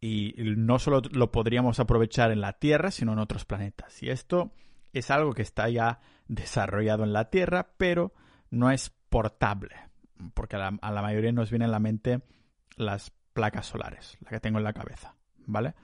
y 0.01 0.35
no 0.57 0.79
solo 0.79 1.01
lo 1.13 1.31
podríamos 1.31 1.79
aprovechar 1.79 2.33
en 2.33 2.41
la 2.41 2.55
Tierra, 2.55 2.91
sino 2.91 3.13
en 3.13 3.21
otros 3.21 3.45
planetas. 3.45 4.03
Y 4.03 4.11
esto 4.11 4.53
es 4.93 5.11
algo 5.11 5.33
que 5.33 5.43
está 5.43 5.69
ya 5.69 6.01
desarrollado 6.35 7.05
en 7.05 7.13
la 7.13 7.31
Tierra, 7.31 7.75
pero 7.77 8.15
no 8.51 8.71
es 8.71 8.91
portable, 9.09 9.77
porque 10.35 10.57
a 10.57 10.71
la, 10.71 11.03
mayoría 11.03 11.33
nos 11.33 11.51
viene 11.51 11.67
en 11.67 11.71
la 11.71 11.79
mente 11.79 12.23
las 12.77 13.13
placas 13.33 13.67
solares, 13.67 14.17
la 14.21 14.31
que 14.31 14.41
tengo 14.41 14.59
en 14.59 14.65
la 14.65 14.73
cabeza, 14.73 15.15
¿vale? 15.47 15.75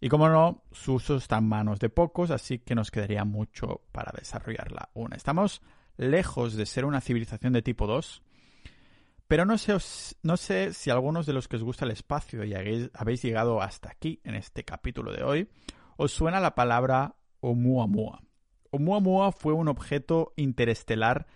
Y 0.00 0.08
como 0.08 0.28
no, 0.28 0.62
su 0.70 0.94
uso 0.94 1.16
está 1.16 1.38
en 1.38 1.48
manos 1.48 1.80
de 1.80 1.88
pocos, 1.88 2.30
así 2.30 2.58
que 2.58 2.74
nos 2.74 2.90
quedaría 2.90 3.24
mucho 3.24 3.82
para 3.90 4.12
desarrollarla. 4.16 4.90
Una, 4.94 5.16
estamos 5.16 5.62
lejos 5.96 6.54
de 6.54 6.66
ser 6.66 6.84
una 6.84 7.00
civilización 7.00 7.52
de 7.52 7.62
tipo 7.62 7.86
2, 7.86 8.22
pero 9.26 9.44
no 9.44 9.58
sé, 9.58 9.74
no 10.22 10.36
sé 10.36 10.72
si 10.72 10.90
algunos 10.90 11.26
de 11.26 11.32
los 11.32 11.48
que 11.48 11.56
os 11.56 11.64
gusta 11.64 11.84
el 11.84 11.90
espacio 11.90 12.44
y 12.44 12.54
habéis, 12.54 13.22
llegado 13.22 13.60
hasta 13.60 13.90
aquí 13.90 14.20
en 14.24 14.34
este 14.34 14.64
capítulo 14.64 15.12
de 15.12 15.24
hoy, 15.24 15.48
os 15.96 16.12
suena 16.12 16.40
la 16.40 16.54
palabra 16.54 17.16
Oumuamua. 17.40 18.22
Oumuamua 18.70 19.32
fue 19.32 19.52
un 19.52 19.68
objeto 19.68 20.32
interestelar 20.36 21.26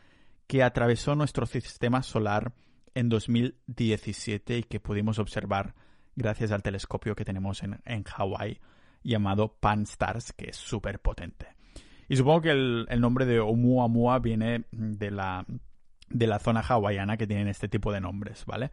que 0.47 0.63
atravesó 0.63 1.15
nuestro 1.15 1.47
sistema 1.47 2.03
solar 2.03 2.53
en 2.95 3.09
2017 3.09 4.59
y 4.59 4.63
que 4.65 4.81
pudimos 4.81 5.19
observar 5.19 5.75
gracias 6.15 6.53
al 6.53 6.63
telescopio 6.63 7.15
que 7.15 7.25
tenemos 7.25 7.63
en, 7.63 7.81
en 7.85 8.05
Hawái 8.05 8.61
llamado 9.03 9.57
Pan-STARRS, 9.61 10.33
que 10.33 10.51
es 10.51 10.57
súper 10.57 11.01
potente. 11.01 11.47
Y 12.09 12.17
supongo 12.17 12.43
que 12.43 12.51
el, 12.51 13.01
nombre 13.01 13.25
de 13.25 13.41
Oumuamua 13.41 14.19
viene 14.19 14.65
de 14.71 15.11
la, 15.11 15.47
de 16.09 16.27
la 16.27 16.39
zona 16.39 16.61
hawaiana 16.61 17.17
que 17.17 17.27
tienen 17.27 17.49
este 17.49 17.69
tipo 17.69 17.93
de 17.93 18.01
nombres, 18.01 18.45
¿vale? 18.45 18.71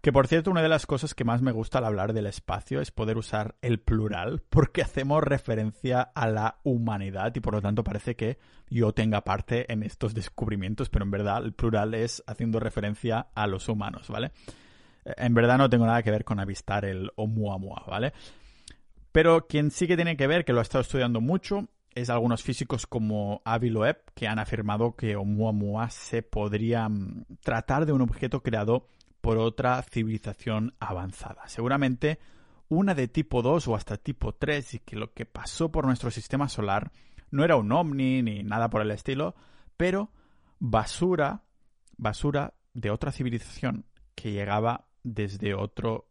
Que 0.00 0.12
por 0.12 0.26
cierto, 0.28 0.50
una 0.50 0.62
de 0.62 0.70
las 0.70 0.86
cosas 0.86 1.14
que 1.14 1.24
más 1.24 1.42
me 1.42 1.52
gusta 1.52 1.78
al 1.78 1.84
hablar 1.84 2.14
del 2.14 2.24
espacio 2.24 2.80
es 2.80 2.90
poder 2.90 3.18
usar 3.18 3.56
el 3.60 3.80
plural, 3.80 4.42
porque 4.48 4.80
hacemos 4.80 5.22
referencia 5.22 6.00
a 6.00 6.26
la 6.26 6.58
humanidad 6.62 7.34
y 7.34 7.40
por 7.40 7.52
lo 7.52 7.60
tanto 7.60 7.84
parece 7.84 8.16
que 8.16 8.38
yo 8.70 8.92
tenga 8.92 9.24
parte 9.24 9.70
en 9.70 9.82
estos 9.82 10.14
descubrimientos, 10.14 10.88
pero 10.88 11.04
en 11.04 11.10
verdad 11.10 11.44
el 11.44 11.52
plural 11.52 11.92
es 11.92 12.22
haciendo 12.26 12.60
referencia 12.60 13.26
a 13.34 13.46
los 13.46 13.68
humanos, 13.68 14.08
¿vale? 14.08 14.32
Eh, 15.04 15.12
en 15.18 15.34
verdad 15.34 15.58
no 15.58 15.68
tengo 15.68 15.84
nada 15.84 16.02
que 16.02 16.10
ver 16.10 16.24
con 16.24 16.40
avistar 16.40 16.86
el 16.86 17.10
Oumuamua, 17.16 17.84
¿vale? 17.86 18.14
Pero 19.12 19.46
quien 19.48 19.70
sí 19.70 19.86
que 19.86 19.96
tiene 19.96 20.16
que 20.16 20.26
ver, 20.26 20.46
que 20.46 20.54
lo 20.54 20.60
ha 20.60 20.62
estado 20.62 20.80
estudiando 20.80 21.20
mucho, 21.20 21.68
es 21.94 22.08
algunos 22.08 22.42
físicos 22.42 22.86
como 22.86 23.42
Avi 23.44 23.68
Loeb, 23.68 23.98
que 24.14 24.28
han 24.28 24.38
afirmado 24.38 24.96
que 24.96 25.16
Oumuamua 25.16 25.90
se 25.90 26.22
podría 26.22 26.88
mm, 26.88 27.26
tratar 27.42 27.84
de 27.84 27.92
un 27.92 28.00
objeto 28.00 28.42
creado 28.42 28.86
por 29.20 29.38
otra 29.38 29.82
civilización 29.82 30.74
avanzada. 30.78 31.48
Seguramente 31.48 32.18
una 32.68 32.94
de 32.94 33.08
tipo 33.08 33.42
2 33.42 33.68
o 33.68 33.74
hasta 33.74 33.96
tipo 33.96 34.34
3 34.34 34.74
y 34.74 34.78
que 34.80 34.96
lo 34.96 35.12
que 35.12 35.26
pasó 35.26 35.70
por 35.70 35.86
nuestro 35.86 36.10
sistema 36.10 36.48
solar 36.48 36.92
no 37.30 37.44
era 37.44 37.56
un 37.56 37.70
ovni 37.72 38.22
ni 38.22 38.42
nada 38.42 38.70
por 38.70 38.82
el 38.82 38.90
estilo, 38.90 39.34
pero 39.76 40.10
basura, 40.58 41.42
basura 41.96 42.54
de 42.74 42.90
otra 42.90 43.12
civilización 43.12 43.86
que 44.14 44.32
llegaba 44.32 44.86
desde 45.02 45.54
otro... 45.54 46.08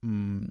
Mm, 0.00 0.46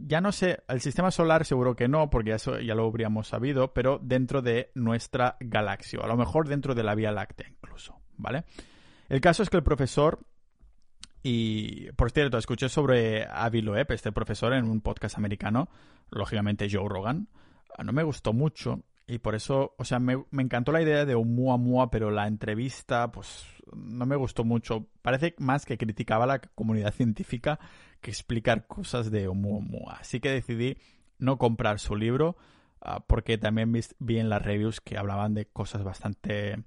ya 0.00 0.20
no 0.20 0.32
sé, 0.32 0.64
el 0.68 0.80
sistema 0.80 1.12
solar 1.12 1.44
seguro 1.44 1.76
que 1.76 1.86
no, 1.86 2.10
porque 2.10 2.32
eso 2.32 2.58
ya 2.58 2.74
lo 2.74 2.84
habríamos 2.86 3.28
sabido, 3.28 3.72
pero 3.72 4.00
dentro 4.02 4.42
de 4.42 4.72
nuestra 4.74 5.36
galaxia, 5.38 6.00
a 6.02 6.08
lo 6.08 6.16
mejor 6.16 6.48
dentro 6.48 6.74
de 6.74 6.82
la 6.82 6.96
Vía 6.96 7.12
Láctea 7.12 7.48
incluso, 7.48 8.00
¿vale? 8.16 8.44
El 9.08 9.20
caso 9.20 9.42
es 9.42 9.50
que 9.50 9.56
el 9.56 9.62
profesor 9.62 10.26
y, 11.22 11.90
por 11.92 12.10
cierto, 12.10 12.38
escuché 12.38 12.68
sobre 12.68 13.26
Avi 13.26 13.62
Loeb, 13.62 13.92
este 13.92 14.12
profesor, 14.12 14.52
en 14.52 14.68
un 14.68 14.80
podcast 14.80 15.18
americano, 15.18 15.68
lógicamente 16.10 16.68
Joe 16.70 16.88
Rogan. 16.88 17.28
Ah, 17.76 17.84
no 17.84 17.92
me 17.92 18.02
gustó 18.02 18.32
mucho 18.32 18.82
y 19.10 19.20
por 19.20 19.34
eso, 19.34 19.74
o 19.78 19.84
sea, 19.84 19.98
me, 19.98 20.22
encantó 20.32 20.70
la 20.70 20.82
idea 20.82 21.06
de 21.06 21.14
Oumuamua, 21.14 21.90
pero 21.90 22.10
la 22.10 22.26
entrevista, 22.26 23.10
pues, 23.10 23.46
no 23.74 24.04
me 24.04 24.16
gustó 24.16 24.44
mucho. 24.44 24.86
Parece 25.00 25.34
más 25.38 25.64
que 25.64 25.78
criticaba 25.78 26.24
a 26.24 26.26
la 26.26 26.40
comunidad 26.40 26.92
científica 26.92 27.58
que 28.02 28.10
explicar 28.10 28.66
cosas 28.66 29.10
de 29.10 29.26
Oumuamua. 29.26 29.96
Así 30.00 30.20
que 30.20 30.30
decidí 30.30 30.76
no 31.18 31.38
comprar 31.38 31.78
su 31.78 31.96
libro 31.96 32.36
ah, 32.82 33.00
porque 33.06 33.38
también 33.38 33.72
vi 33.98 34.18
en 34.18 34.28
las 34.28 34.42
reviews 34.42 34.82
que 34.82 34.98
hablaban 34.98 35.32
de 35.32 35.46
cosas 35.46 35.82
bastante 35.82 36.62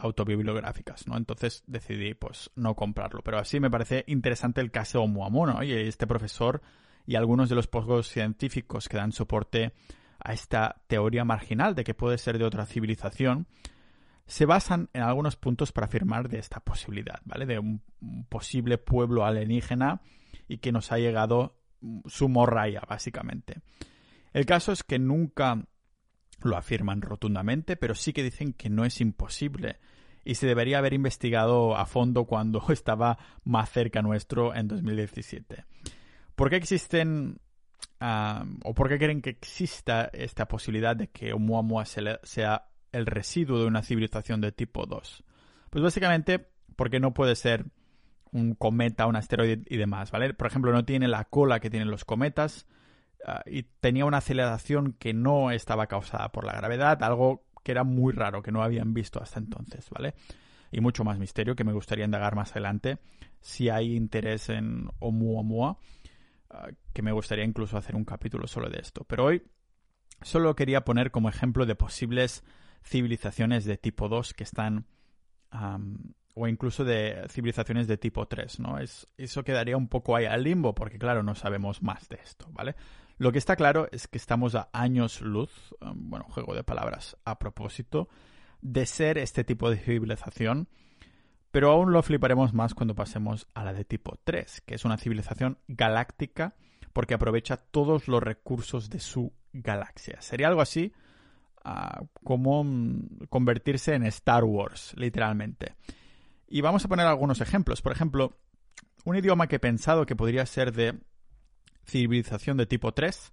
autobibliográficas, 0.00 1.06
¿no? 1.06 1.16
Entonces 1.16 1.62
decidí, 1.66 2.14
pues, 2.14 2.50
no 2.56 2.74
comprarlo. 2.74 3.22
Pero 3.22 3.38
así 3.38 3.60
me 3.60 3.70
parece 3.70 4.04
interesante 4.06 4.60
el 4.60 4.70
caso 4.70 5.00
Oumuamua, 5.00 5.52
¿no? 5.52 5.62
Y 5.62 5.72
este 5.72 6.06
profesor 6.06 6.62
y 7.06 7.16
algunos 7.16 7.48
de 7.48 7.54
los 7.54 7.66
pocos 7.66 8.08
científicos 8.08 8.88
que 8.88 8.96
dan 8.96 9.12
soporte 9.12 9.72
a 10.22 10.32
esta 10.32 10.82
teoría 10.86 11.24
marginal 11.24 11.74
de 11.74 11.84
que 11.84 11.94
puede 11.94 12.18
ser 12.18 12.38
de 12.38 12.44
otra 12.44 12.66
civilización, 12.66 13.46
se 14.26 14.46
basan 14.46 14.90
en 14.92 15.02
algunos 15.02 15.36
puntos 15.36 15.72
para 15.72 15.86
afirmar 15.86 16.28
de 16.28 16.38
esta 16.38 16.60
posibilidad, 16.60 17.20
¿vale? 17.24 17.46
De 17.46 17.58
un 17.58 17.82
posible 18.28 18.78
pueblo 18.78 19.24
alienígena 19.24 20.02
y 20.46 20.58
que 20.58 20.72
nos 20.72 20.92
ha 20.92 20.98
llegado 20.98 21.56
su 22.06 22.28
morraya, 22.28 22.82
básicamente. 22.88 23.60
El 24.32 24.46
caso 24.46 24.70
es 24.70 24.84
que 24.84 24.98
nunca 24.98 25.64
lo 26.42 26.56
afirman 26.56 27.02
rotundamente, 27.02 27.76
pero 27.76 27.94
sí 27.94 28.12
que 28.12 28.22
dicen 28.22 28.52
que 28.52 28.70
no 28.70 28.84
es 28.84 29.00
imposible 29.00 29.78
y 30.24 30.34
se 30.34 30.46
debería 30.46 30.78
haber 30.78 30.94
investigado 30.94 31.76
a 31.76 31.86
fondo 31.86 32.24
cuando 32.24 32.62
estaba 32.70 33.18
más 33.44 33.70
cerca 33.70 34.02
nuestro 34.02 34.54
en 34.54 34.68
2017. 34.68 35.64
¿Por 36.34 36.50
qué 36.50 36.56
existen 36.56 37.38
o 38.00 38.74
por 38.74 38.88
qué 38.88 38.98
creen 38.98 39.20
que 39.20 39.30
exista 39.30 40.10
esta 40.12 40.48
posibilidad 40.48 40.96
de 40.96 41.08
que 41.08 41.32
Oumuamua 41.32 41.84
sea 41.84 42.68
el 42.92 43.06
residuo 43.06 43.58
de 43.58 43.66
una 43.66 43.82
civilización 43.82 44.40
de 44.40 44.52
tipo 44.52 44.86
2? 44.86 45.24
Pues 45.68 45.84
básicamente 45.84 46.48
porque 46.76 46.98
no 46.98 47.12
puede 47.12 47.36
ser 47.36 47.66
un 48.32 48.54
cometa, 48.54 49.06
un 49.06 49.16
asteroide 49.16 49.62
y 49.66 49.76
demás, 49.76 50.10
¿vale? 50.10 50.32
Por 50.32 50.46
ejemplo, 50.46 50.72
no 50.72 50.84
tiene 50.84 51.08
la 51.08 51.24
cola 51.24 51.60
que 51.60 51.68
tienen 51.68 51.90
los 51.90 52.04
cometas, 52.04 52.66
Ah, 53.26 53.42
y 53.46 53.64
tenía 53.64 54.06
una 54.06 54.18
aceleración 54.18 54.94
que 54.94 55.12
no 55.12 55.50
estaba 55.50 55.86
causada 55.86 56.32
por 56.32 56.44
la 56.44 56.54
gravedad, 56.54 57.02
algo 57.02 57.44
que 57.62 57.72
era 57.72 57.84
muy 57.84 58.12
raro, 58.12 58.42
que 58.42 58.52
no 58.52 58.62
habían 58.62 58.94
visto 58.94 59.20
hasta 59.22 59.38
entonces, 59.38 59.88
¿vale? 59.90 60.14
Y 60.72 60.80
mucho 60.80 61.04
más 61.04 61.18
misterio 61.18 61.56
que 61.56 61.64
me 61.64 61.72
gustaría 61.72 62.04
indagar 62.04 62.36
más 62.36 62.52
adelante 62.52 62.98
si 63.40 63.68
hay 63.68 63.96
interés 63.96 64.48
en 64.48 64.88
Oumuamua, 65.00 65.78
ah, 66.50 66.68
que 66.92 67.02
me 67.02 67.12
gustaría 67.12 67.44
incluso 67.44 67.76
hacer 67.76 67.96
un 67.96 68.04
capítulo 68.04 68.46
solo 68.46 68.68
de 68.68 68.78
esto. 68.78 69.04
Pero 69.04 69.24
hoy 69.24 69.42
solo 70.22 70.54
quería 70.54 70.84
poner 70.84 71.10
como 71.10 71.28
ejemplo 71.28 71.66
de 71.66 71.74
posibles 71.74 72.44
civilizaciones 72.84 73.64
de 73.64 73.76
tipo 73.76 74.08
2 74.08 74.34
que 74.34 74.44
están 74.44 74.86
o 76.34 76.46
incluso 76.46 76.84
de 76.84 77.26
civilizaciones 77.28 77.88
de 77.88 77.98
tipo 77.98 78.26
3, 78.26 78.60
¿no? 78.60 78.78
Es, 78.78 79.08
eso 79.16 79.42
quedaría 79.42 79.76
un 79.76 79.88
poco 79.88 80.14
ahí 80.14 80.26
al 80.26 80.44
limbo 80.44 80.74
porque 80.74 80.98
claro, 80.98 81.22
no 81.22 81.34
sabemos 81.34 81.82
más 81.82 82.08
de 82.08 82.16
esto, 82.22 82.48
¿vale? 82.52 82.76
Lo 83.20 83.32
que 83.32 83.38
está 83.38 83.54
claro 83.54 83.86
es 83.92 84.08
que 84.08 84.16
estamos 84.16 84.54
a 84.54 84.70
años 84.72 85.20
luz, 85.20 85.74
um, 85.82 86.08
bueno, 86.08 86.24
juego 86.30 86.54
de 86.54 86.64
palabras 86.64 87.18
a 87.26 87.38
propósito, 87.38 88.08
de 88.62 88.86
ser 88.86 89.18
este 89.18 89.44
tipo 89.44 89.68
de 89.68 89.76
civilización, 89.76 90.68
pero 91.50 91.70
aún 91.70 91.92
lo 91.92 92.02
fliparemos 92.02 92.54
más 92.54 92.72
cuando 92.72 92.94
pasemos 92.94 93.46
a 93.52 93.62
la 93.62 93.74
de 93.74 93.84
tipo 93.84 94.18
3, 94.24 94.62
que 94.62 94.74
es 94.74 94.86
una 94.86 94.96
civilización 94.96 95.58
galáctica 95.68 96.54
porque 96.94 97.12
aprovecha 97.12 97.58
todos 97.58 98.08
los 98.08 98.22
recursos 98.22 98.88
de 98.88 99.00
su 99.00 99.34
galaxia. 99.52 100.22
Sería 100.22 100.48
algo 100.48 100.62
así 100.62 100.90
uh, 101.66 102.06
como 102.24 102.64
mm, 102.64 103.26
convertirse 103.28 103.92
en 103.96 104.06
Star 104.06 104.44
Wars, 104.44 104.94
literalmente. 104.96 105.74
Y 106.48 106.62
vamos 106.62 106.86
a 106.86 106.88
poner 106.88 107.04
algunos 107.04 107.42
ejemplos. 107.42 107.82
Por 107.82 107.92
ejemplo, 107.92 108.38
un 109.04 109.14
idioma 109.14 109.46
que 109.46 109.56
he 109.56 109.60
pensado 109.60 110.06
que 110.06 110.16
podría 110.16 110.46
ser 110.46 110.72
de 110.72 110.98
civilización 111.90 112.56
de 112.56 112.66
tipo 112.66 112.92
3 112.92 113.32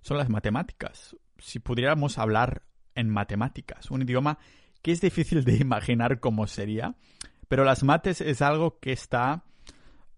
son 0.00 0.16
las 0.16 0.28
matemáticas. 0.28 1.16
Si 1.38 1.58
pudiéramos 1.58 2.18
hablar 2.18 2.62
en 2.94 3.08
matemáticas, 3.08 3.90
un 3.90 4.02
idioma 4.02 4.38
que 4.82 4.92
es 4.92 5.00
difícil 5.00 5.44
de 5.44 5.56
imaginar 5.60 6.20
cómo 6.20 6.46
sería, 6.46 6.94
pero 7.48 7.64
las 7.64 7.84
mates 7.84 8.20
es 8.20 8.42
algo 8.42 8.78
que 8.80 8.92
está 8.92 9.44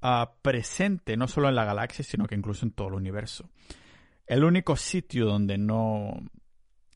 ah, 0.02 0.32
presente 0.42 1.16
no 1.16 1.28
solo 1.28 1.48
en 1.48 1.54
la 1.54 1.64
galaxia, 1.64 2.04
sino 2.04 2.26
que 2.26 2.34
incluso 2.34 2.64
en 2.64 2.72
todo 2.72 2.88
el 2.88 2.94
universo. 2.94 3.48
El 4.26 4.44
único 4.44 4.76
sitio 4.76 5.26
donde 5.26 5.58
no 5.58 6.22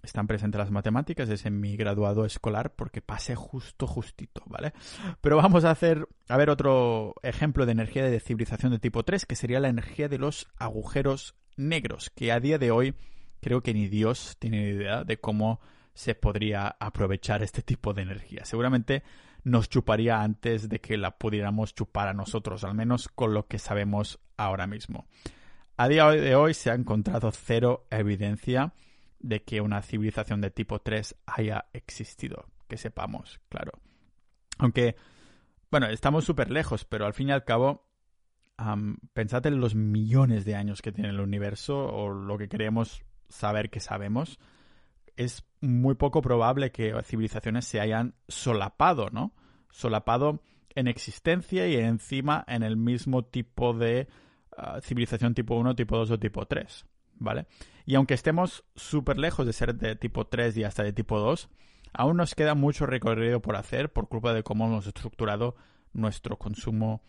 están 0.04 0.26
presentes 0.26 0.58
las 0.58 0.70
matemáticas 0.70 1.28
es 1.28 1.46
en 1.46 1.60
mi 1.60 1.76
graduado 1.76 2.24
escolar 2.24 2.74
porque 2.74 3.00
pasé 3.00 3.34
justo 3.34 3.86
justito, 3.86 4.42
¿vale? 4.46 4.72
Pero 5.20 5.36
vamos 5.36 5.64
a 5.64 5.70
hacer 5.70 6.06
a 6.28 6.36
ver 6.36 6.50
otro 6.50 7.14
ejemplo 7.22 7.66
de 7.66 7.72
energía 7.72 8.04
de 8.04 8.20
civilización 8.20 8.72
de 8.72 8.78
tipo 8.78 9.02
3 9.02 9.26
que 9.26 9.36
sería 9.36 9.60
la 9.60 9.68
energía 9.68 10.08
de 10.08 10.18
los 10.18 10.48
agujeros 10.58 11.34
negros, 11.56 12.10
que 12.10 12.32
a 12.32 12.40
día 12.40 12.58
de 12.58 12.70
hoy 12.70 12.94
creo 13.40 13.62
que 13.62 13.74
ni 13.74 13.88
Dios 13.88 14.36
tiene 14.38 14.68
idea 14.68 15.04
de 15.04 15.18
cómo 15.18 15.60
se 15.94 16.14
podría 16.14 16.76
aprovechar 16.80 17.42
este 17.42 17.62
tipo 17.62 17.94
de 17.94 18.02
energía. 18.02 18.44
Seguramente 18.44 19.02
nos 19.44 19.68
chuparía 19.68 20.22
antes 20.22 20.68
de 20.68 20.80
que 20.80 20.96
la 20.96 21.18
pudiéramos 21.18 21.74
chupar 21.74 22.08
a 22.08 22.14
nosotros, 22.14 22.64
al 22.64 22.74
menos 22.74 23.08
con 23.08 23.34
lo 23.34 23.46
que 23.46 23.58
sabemos 23.58 24.18
ahora 24.36 24.66
mismo. 24.66 25.06
A 25.76 25.88
día 25.88 26.08
de 26.08 26.34
hoy 26.34 26.54
se 26.54 26.70
ha 26.70 26.74
encontrado 26.74 27.30
cero 27.32 27.86
evidencia 27.90 28.72
de 29.24 29.42
que 29.42 29.62
una 29.62 29.80
civilización 29.80 30.42
de 30.42 30.50
tipo 30.50 30.80
3 30.80 31.16
haya 31.24 31.66
existido, 31.72 32.46
que 32.68 32.76
sepamos, 32.76 33.40
claro. 33.48 33.72
Aunque, 34.58 34.96
bueno, 35.70 35.86
estamos 35.86 36.24
súper 36.24 36.50
lejos, 36.50 36.84
pero 36.84 37.06
al 37.06 37.14
fin 37.14 37.30
y 37.30 37.32
al 37.32 37.44
cabo, 37.44 37.88
pensad 39.14 39.46
en 39.46 39.60
los 39.60 39.74
millones 39.74 40.44
de 40.44 40.56
años 40.56 40.82
que 40.82 40.92
tiene 40.92 41.08
el 41.08 41.20
universo 41.20 41.86
o 41.86 42.10
lo 42.10 42.36
que 42.36 42.48
queremos 42.48 43.02
saber 43.30 43.70
que 43.70 43.80
sabemos. 43.80 44.38
Es 45.16 45.44
muy 45.62 45.94
poco 45.94 46.20
probable 46.20 46.70
que 46.70 46.94
civilizaciones 47.02 47.64
se 47.64 47.80
hayan 47.80 48.14
solapado, 48.28 49.08
¿no? 49.10 49.32
Solapado 49.70 50.42
en 50.74 50.86
existencia 50.86 51.66
y 51.66 51.76
encima 51.76 52.44
en 52.46 52.62
el 52.62 52.76
mismo 52.76 53.24
tipo 53.24 53.72
de 53.72 54.06
ah, 54.56 54.80
civilización 54.82 55.34
tipo 55.34 55.54
1, 55.56 55.74
tipo 55.74 55.96
2 55.96 56.10
o 56.10 56.18
tipo 56.18 56.46
3, 56.46 56.84
¿vale? 57.16 57.46
Y 57.86 57.94
aunque 57.96 58.14
estemos 58.14 58.64
súper 58.74 59.18
lejos 59.18 59.46
de 59.46 59.52
ser 59.52 59.74
de 59.74 59.96
tipo 59.96 60.26
3 60.26 60.56
y 60.56 60.64
hasta 60.64 60.82
de 60.82 60.92
tipo 60.92 61.18
2, 61.18 61.48
aún 61.92 62.16
nos 62.16 62.34
queda 62.34 62.54
mucho 62.54 62.86
recorrido 62.86 63.40
por 63.40 63.56
hacer 63.56 63.92
por 63.92 64.08
culpa 64.08 64.32
de 64.32 64.42
cómo 64.42 64.66
hemos 64.66 64.86
estructurado 64.86 65.56
nuestro 65.92 66.38
consumo 66.38 67.02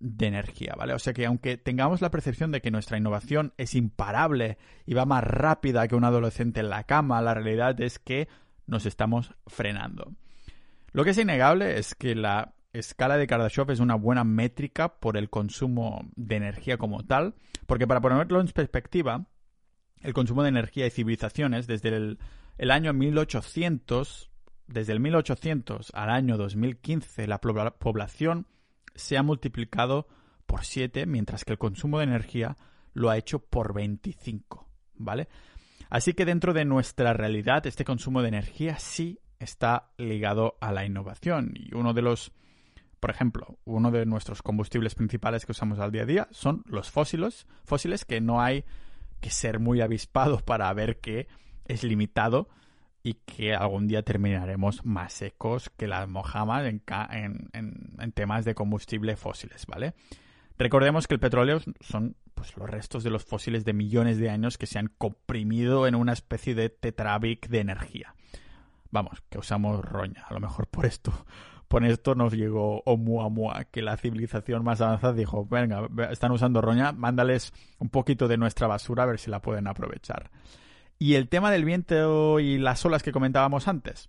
de 0.00 0.26
energía, 0.26 0.74
¿vale? 0.76 0.94
O 0.94 0.98
sea 0.98 1.12
que 1.12 1.26
aunque 1.26 1.56
tengamos 1.56 2.00
la 2.00 2.10
percepción 2.10 2.50
de 2.50 2.60
que 2.60 2.72
nuestra 2.72 2.98
innovación 2.98 3.52
es 3.56 3.74
imparable 3.74 4.58
y 4.84 4.94
va 4.94 5.04
más 5.04 5.22
rápida 5.22 5.86
que 5.86 5.94
un 5.94 6.04
adolescente 6.04 6.60
en 6.60 6.70
la 6.70 6.84
cama, 6.84 7.22
la 7.22 7.34
realidad 7.34 7.80
es 7.80 7.98
que 8.00 8.28
nos 8.66 8.84
estamos 8.84 9.34
frenando. 9.46 10.12
Lo 10.92 11.04
que 11.04 11.10
es 11.10 11.18
innegable 11.18 11.78
es 11.78 11.94
que 11.94 12.14
la 12.16 12.54
escala 12.80 13.16
de 13.16 13.26
Kardashev 13.26 13.70
es 13.70 13.80
una 13.80 13.94
buena 13.94 14.24
métrica 14.24 15.00
por 15.00 15.16
el 15.16 15.30
consumo 15.30 16.08
de 16.16 16.36
energía 16.36 16.78
como 16.78 17.04
tal, 17.04 17.34
porque 17.66 17.86
para 17.86 18.00
ponerlo 18.00 18.40
en 18.40 18.48
perspectiva, 18.48 19.26
el 20.02 20.14
consumo 20.14 20.42
de 20.42 20.50
energía 20.50 20.86
y 20.86 20.90
civilizaciones 20.90 21.66
desde 21.66 21.88
el, 21.88 22.70
año 22.70 22.92
1800, 22.92 24.30
desde 24.66 24.92
el 24.92 25.00
1800 25.00 25.90
al 25.94 26.10
año 26.10 26.36
2015, 26.36 27.26
la 27.26 27.40
población 27.40 28.46
se 28.94 29.16
ha 29.16 29.22
multiplicado 29.22 30.06
por 30.46 30.64
7, 30.64 31.06
mientras 31.06 31.44
que 31.44 31.52
el 31.52 31.58
consumo 31.58 31.98
de 31.98 32.04
energía 32.04 32.56
lo 32.94 33.10
ha 33.10 33.18
hecho 33.18 33.38
por 33.38 33.74
25, 33.74 34.68
¿vale? 34.94 35.28
Así 35.90 36.12
que 36.14 36.24
dentro 36.24 36.52
de 36.52 36.64
nuestra 36.64 37.12
realidad, 37.12 37.66
este 37.66 37.84
consumo 37.84 38.22
de 38.22 38.28
energía 38.28 38.78
sí 38.78 39.20
está 39.38 39.90
ligado 39.96 40.56
a 40.60 40.72
la 40.72 40.84
innovación. 40.84 41.54
Y 41.54 41.74
uno 41.74 41.94
de 41.94 42.02
los, 42.02 42.32
por 43.00 43.10
ejemplo, 43.10 43.58
uno 43.64 43.90
de 43.90 44.06
nuestros 44.06 44.42
combustibles 44.42 44.94
principales 44.94 45.46
que 45.46 45.52
usamos 45.52 45.78
al 45.78 45.92
día 45.92 46.02
a 46.02 46.06
día 46.06 46.28
son 46.30 46.62
los 46.66 46.90
fósiles, 46.90 47.46
fósiles 47.64 48.04
que 48.04 48.20
no 48.20 48.40
hay 48.40 48.64
que 49.20 49.30
ser 49.30 49.60
muy 49.60 49.80
avispados 49.80 50.42
para 50.44 50.72
ver 50.72 50.98
que 51.00 51.28
es 51.66 51.84
limitado 51.84 52.48
y 53.02 53.14
que 53.14 53.54
algún 53.54 53.86
día 53.86 54.02
terminaremos 54.02 54.84
más 54.84 55.12
secos 55.12 55.70
que 55.70 55.86
las 55.86 56.08
mojamas 56.08 56.66
en, 56.66 56.82
en, 57.52 58.12
temas 58.12 58.44
de 58.44 58.54
combustible 58.54 59.16
fósiles, 59.16 59.66
¿vale? 59.66 59.94
Recordemos 60.58 61.06
que 61.06 61.14
el 61.14 61.20
petróleo 61.20 61.60
son 61.80 62.16
pues, 62.34 62.56
los 62.56 62.68
restos 62.68 63.04
de 63.04 63.10
los 63.10 63.24
fósiles 63.24 63.64
de 63.64 63.72
millones 63.72 64.18
de 64.18 64.30
años 64.30 64.58
que 64.58 64.66
se 64.66 64.78
han 64.78 64.88
comprimido 64.98 65.86
en 65.86 65.94
una 65.94 66.12
especie 66.12 66.54
de 66.56 66.68
tetrabic 66.68 67.48
de 67.48 67.60
energía. 67.60 68.14
Vamos, 68.90 69.22
que 69.30 69.38
usamos 69.38 69.84
roña. 69.84 70.24
A 70.28 70.34
lo 70.34 70.40
mejor 70.40 70.66
por 70.66 70.84
esto 70.84 71.12
por 71.68 71.84
esto 71.84 72.14
nos 72.14 72.32
llegó 72.32 72.82
Oumuamua, 72.86 73.64
que 73.64 73.82
la 73.82 73.96
civilización 73.98 74.64
más 74.64 74.80
avanzada 74.80 75.12
dijo, 75.12 75.46
venga, 75.46 75.86
están 76.10 76.32
usando 76.32 76.62
roña, 76.62 76.92
mándales 76.92 77.52
un 77.78 77.90
poquito 77.90 78.26
de 78.26 78.38
nuestra 78.38 78.66
basura 78.66 79.02
a 79.02 79.06
ver 79.06 79.18
si 79.18 79.30
la 79.30 79.42
pueden 79.42 79.66
aprovechar. 79.66 80.30
Y 80.98 81.14
el 81.14 81.28
tema 81.28 81.50
del 81.50 81.66
viento 81.66 82.40
y 82.40 82.58
las 82.58 82.84
olas 82.84 83.02
que 83.02 83.12
comentábamos 83.12 83.68
antes. 83.68 84.08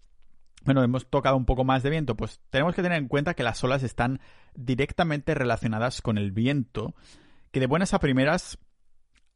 Bueno, 0.64 0.84
hemos 0.84 1.10
tocado 1.10 1.38
un 1.38 1.46
poco 1.46 1.64
más 1.64 1.84
de 1.84 1.90
viento, 1.90 2.16
pues 2.16 2.42
tenemos 2.50 2.76
que 2.76 2.82
tener 2.82 2.98
en 2.98 3.08
cuenta 3.08 3.34
que 3.34 3.44
las 3.44 3.64
olas 3.64 3.84
están 3.84 4.20
directamente 4.56 5.34
relacionadas 5.34 6.02
con 6.02 6.18
el 6.18 6.32
viento, 6.32 6.96
que 7.52 7.60
de 7.60 7.68
buenas 7.68 7.94
a 7.94 8.00
primeras 8.00 8.58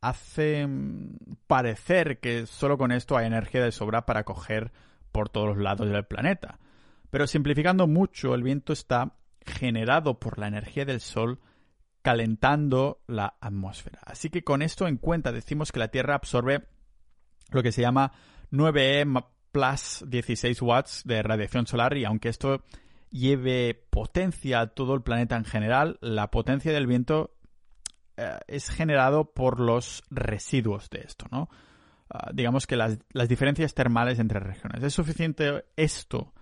hace 0.02 0.68
parecer 1.48 2.20
que 2.20 2.46
solo 2.46 2.78
con 2.78 2.92
esto 2.92 3.18
hay 3.18 3.26
energía 3.26 3.64
de 3.64 3.72
sobra 3.72 4.06
para 4.06 4.26
coger 4.26 4.74
por 5.14 5.30
todos 5.30 5.50
los 5.50 5.58
lados 5.58 5.90
del 5.90 6.06
planeta. 6.06 6.60
Pero 7.14 7.28
simplificando 7.28 7.86
mucho, 7.86 8.34
el 8.34 8.42
viento 8.42 8.74
está 8.74 9.14
generado 9.46 10.20
por 10.20 10.40
la 10.40 10.48
energía 10.48 10.84
del 10.84 11.00
Sol 11.00 11.40
calentando 12.02 13.04
la 13.06 13.36
atmósfera. 13.40 14.00
Así 14.04 14.32
que 14.32 14.44
con 14.44 14.64
esto 14.64 14.88
en 14.88 14.98
cuenta 14.98 15.32
decimos 15.32 15.72
que 15.72 15.78
la 15.78 15.90
Tierra 15.90 16.16
absorbe 16.16 16.64
lo 17.52 17.62
que 17.62 17.72
se 17.72 17.84
llama 17.84 18.14
9E 18.52 19.28
plus 19.52 20.04
16 20.08 20.60
watts 20.64 21.04
de 21.06 21.22
radiación 21.22 21.68
solar 21.68 21.96
y 21.96 22.04
aunque 22.04 22.30
esto 22.30 22.64
lleve 23.12 23.76
potencia 23.92 24.62
a 24.62 24.68
todo 24.74 24.96
el 24.96 25.04
planeta 25.04 25.36
en 25.36 25.46
general, 25.46 26.00
la 26.02 26.32
potencia 26.32 26.74
del 26.74 26.88
viento 26.88 27.36
eh, 28.18 28.40
es 28.48 28.72
generado 28.72 29.36
por 29.36 29.60
los 29.60 30.02
residuos 30.10 30.90
de 30.90 31.02
esto, 31.02 31.28
¿no? 31.30 31.48
Ah, 32.10 32.32
digamos 32.34 32.66
que 32.66 32.76
las, 32.76 32.98
las 33.12 33.30
diferencias 33.30 33.76
termales 33.76 34.18
entre 34.18 34.40
regiones. 34.40 34.82
¿Es 34.82 34.96
suficiente 34.96 35.66
esto 35.76 36.33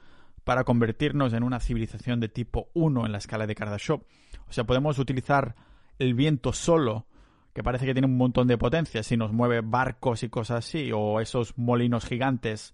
para 0.43 0.63
convertirnos 0.63 1.33
en 1.33 1.43
una 1.43 1.59
civilización 1.59 2.19
de 2.19 2.29
tipo 2.29 2.69
1 2.73 3.05
en 3.05 3.11
la 3.11 3.17
escala 3.17 3.47
de 3.47 3.55
Kardashev. 3.55 4.01
O 4.47 4.53
sea, 4.53 4.63
podemos 4.63 4.99
utilizar 4.99 5.55
el 5.99 6.13
viento 6.13 6.53
solo, 6.53 7.05
que 7.53 7.63
parece 7.63 7.85
que 7.85 7.93
tiene 7.93 8.07
un 8.07 8.17
montón 8.17 8.47
de 8.47 8.57
potencia, 8.57 9.03
si 9.03 9.17
nos 9.17 9.31
mueve 9.31 9.61
barcos 9.61 10.23
y 10.23 10.29
cosas 10.29 10.65
así, 10.65 10.91
o 10.93 11.19
esos 11.19 11.57
molinos 11.57 12.05
gigantes, 12.05 12.73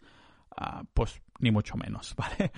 ah, 0.55 0.83
pues 0.93 1.21
ni 1.39 1.51
mucho 1.51 1.75
menos, 1.75 2.15
¿vale? 2.17 2.51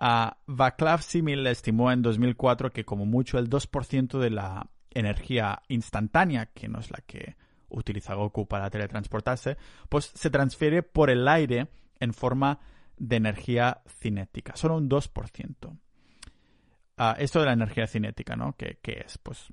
Uh, 0.00 0.30
Vaclav 0.46 1.02
Simil 1.02 1.46
estimó 1.46 1.90
en 1.92 2.02
2004 2.02 2.70
que 2.72 2.84
como 2.84 3.06
mucho 3.06 3.38
el 3.38 3.48
2% 3.48 4.18
de 4.18 4.30
la 4.30 4.68
energía 4.90 5.62
instantánea, 5.68 6.46
que 6.46 6.68
no 6.68 6.80
es 6.80 6.90
la 6.90 6.98
que 7.06 7.36
utiliza 7.68 8.14
Goku 8.14 8.46
para 8.46 8.70
teletransportarse, 8.70 9.56
pues 9.88 10.12
se 10.14 10.30
transfiere 10.30 10.82
por 10.82 11.10
el 11.10 11.26
aire 11.28 11.68
en 12.00 12.12
forma 12.12 12.60
de 12.96 13.16
energía 13.16 13.82
cinética, 13.88 14.56
solo 14.56 14.76
un 14.76 14.88
2%. 14.88 15.78
Ah, 16.96 17.16
esto 17.18 17.40
de 17.40 17.46
la 17.46 17.52
energía 17.52 17.86
cinética, 17.86 18.36
¿no? 18.36 18.54
¿Qué, 18.56 18.78
es? 18.84 19.18
Pues 19.18 19.52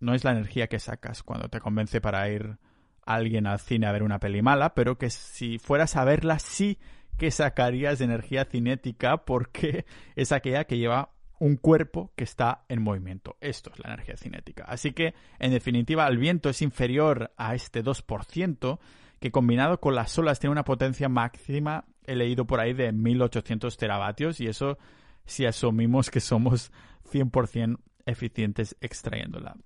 no 0.00 0.14
es 0.14 0.24
la 0.24 0.32
energía 0.32 0.68
que 0.68 0.78
sacas 0.78 1.22
cuando 1.22 1.48
te 1.48 1.60
convence 1.60 2.00
para 2.00 2.28
ir 2.30 2.58
alguien 3.04 3.46
al 3.46 3.60
cine 3.60 3.86
a 3.86 3.92
ver 3.92 4.02
una 4.02 4.20
peli 4.20 4.42
mala, 4.42 4.74
pero 4.74 4.96
que 4.96 5.10
si 5.10 5.58
fueras 5.58 5.96
a 5.96 6.04
verla 6.04 6.38
sí 6.38 6.78
que 7.16 7.30
sacarías 7.30 7.98
de 7.98 8.04
energía 8.06 8.44
cinética 8.44 9.24
porque 9.24 9.84
es 10.16 10.32
aquella 10.32 10.64
que 10.64 10.78
lleva 10.78 11.10
un 11.40 11.56
cuerpo 11.56 12.12
que 12.16 12.24
está 12.24 12.64
en 12.68 12.82
movimiento. 12.82 13.36
Esto 13.40 13.70
es 13.72 13.78
la 13.80 13.92
energía 13.92 14.16
cinética. 14.16 14.64
Así 14.64 14.92
que, 14.92 15.14
en 15.38 15.52
definitiva, 15.52 16.06
el 16.08 16.18
viento 16.18 16.48
es 16.48 16.62
inferior 16.62 17.32
a 17.36 17.54
este 17.54 17.84
2%, 17.84 18.78
que 19.20 19.30
combinado 19.30 19.80
con 19.80 19.94
las 19.94 20.16
olas 20.18 20.40
tiene 20.40 20.52
una 20.52 20.64
potencia 20.64 21.08
máxima 21.08 21.84
he 22.08 22.16
leído 22.16 22.46
por 22.46 22.58
ahí 22.58 22.72
de 22.72 22.90
1800 22.90 23.76
teravatios 23.76 24.40
y 24.40 24.46
eso 24.46 24.78
si 25.26 25.44
asumimos 25.44 26.10
que 26.10 26.20
somos 26.20 26.72
100% 27.12 27.78
eficientes 28.06 28.76
extrayéndola. 28.80 29.56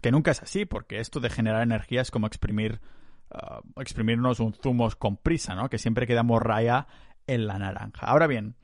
Que 0.00 0.12
nunca 0.12 0.30
es 0.30 0.42
así, 0.42 0.64
porque 0.64 1.00
esto 1.00 1.18
de 1.18 1.28
generar 1.28 1.62
energía 1.62 2.00
es 2.00 2.12
como 2.12 2.28
exprimir, 2.28 2.80
uh, 3.30 3.80
exprimirnos 3.80 4.38
un 4.38 4.54
zumo 4.54 4.88
con 4.96 5.16
prisa, 5.16 5.56
¿no? 5.56 5.68
Que 5.68 5.78
siempre 5.78 6.06
quedamos 6.06 6.40
raya 6.40 6.86
en 7.26 7.48
la 7.48 7.58
naranja. 7.58 8.06
Ahora 8.06 8.28
bien, 8.28 8.54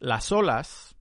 las 0.00 0.32
olas 0.32 0.96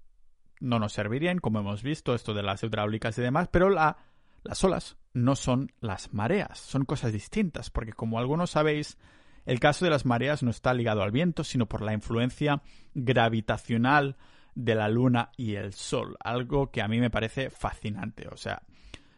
no 0.59 0.77
nos 0.77 0.93
servirían, 0.93 1.39
como 1.39 1.59
hemos 1.59 1.81
visto, 1.81 2.13
esto 2.13 2.35
de 2.35 2.43
las 2.43 2.63
hidráulicas 2.63 3.17
y 3.17 3.23
demás, 3.23 3.49
pero 3.51 3.69
la, 3.69 3.97
las 4.43 4.63
olas 4.63 4.97
no 5.13 5.35
son 5.35 5.71
las 5.79 6.13
mareas, 6.13 6.59
son 6.59 6.85
cosas 6.85 7.11
distintas, 7.11 7.71
porque 7.71 7.93
como 7.93 8.19
algunos 8.19 8.51
sabéis, 8.51 8.97
el 9.45 9.59
caso 9.59 9.85
de 9.85 9.91
las 9.91 10.05
mareas 10.05 10.43
no 10.43 10.51
está 10.51 10.73
ligado 10.73 11.01
al 11.03 11.11
viento, 11.11 11.43
sino 11.43 11.67
por 11.67 11.81
la 11.81 11.93
influencia 11.93 12.61
gravitacional 12.93 14.17
de 14.55 14.75
la 14.75 14.87
luna 14.87 15.31
y 15.37 15.55
el 15.55 15.73
sol, 15.73 16.15
algo 16.23 16.71
que 16.71 16.81
a 16.81 16.87
mí 16.87 16.99
me 16.99 17.09
parece 17.09 17.49
fascinante. 17.49 18.27
O 18.31 18.37
sea, 18.37 18.61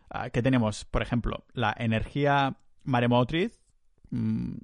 ah, 0.09 0.29
que 0.29 0.41
tenemos, 0.41 0.85
por 0.85 1.01
ejemplo, 1.01 1.45
la 1.53 1.75
energía 1.77 2.57
maremotriz, 2.83 3.61
mm, 4.11 4.55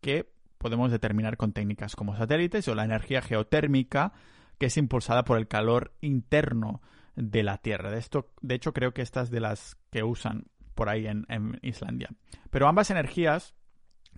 que 0.00 0.30
podemos 0.58 0.90
determinar 0.90 1.36
con 1.36 1.52
técnicas 1.52 1.96
como 1.96 2.16
satélites, 2.16 2.68
o 2.68 2.74
la 2.74 2.84
energía 2.84 3.22
geotérmica, 3.22 4.12
que 4.58 4.66
es 4.66 4.76
impulsada 4.76 5.24
por 5.24 5.38
el 5.38 5.48
calor 5.48 5.94
interno 6.00 6.82
de 7.14 7.42
la 7.42 7.58
Tierra. 7.58 7.90
De, 7.90 7.98
esto, 7.98 8.30
de 8.42 8.56
hecho, 8.56 8.72
creo 8.72 8.92
que 8.92 9.02
estas 9.02 9.30
de 9.30 9.40
las 9.40 9.76
que 9.90 10.02
usan 10.02 10.46
por 10.74 10.88
ahí 10.88 11.06
en, 11.06 11.58
Islandia. 11.62 12.10
Pero 12.50 12.68
ambas 12.68 12.90
energías 12.90 13.54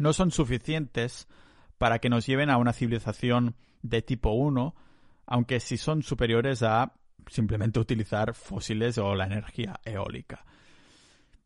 no 0.01 0.15
son 0.15 0.31
suficientes 0.31 1.29
para 1.77 1.99
que 1.99 2.09
nos 2.09 2.27
lleven 2.27 2.49
a 2.49 2.57
una 2.57 2.73
civilización 2.73 3.55
de 3.83 4.01
tipo 4.01 4.31
1, 4.31 4.75
aunque 5.27 5.61
sí 5.61 5.77
son 5.77 6.03
superiores 6.03 6.63
a 6.63 6.95
simplemente 7.27 7.79
utilizar 7.79 8.33
fósiles 8.35 8.97
o 8.97 9.15
la 9.15 9.27
energía 9.27 9.79
eólica. 9.85 10.47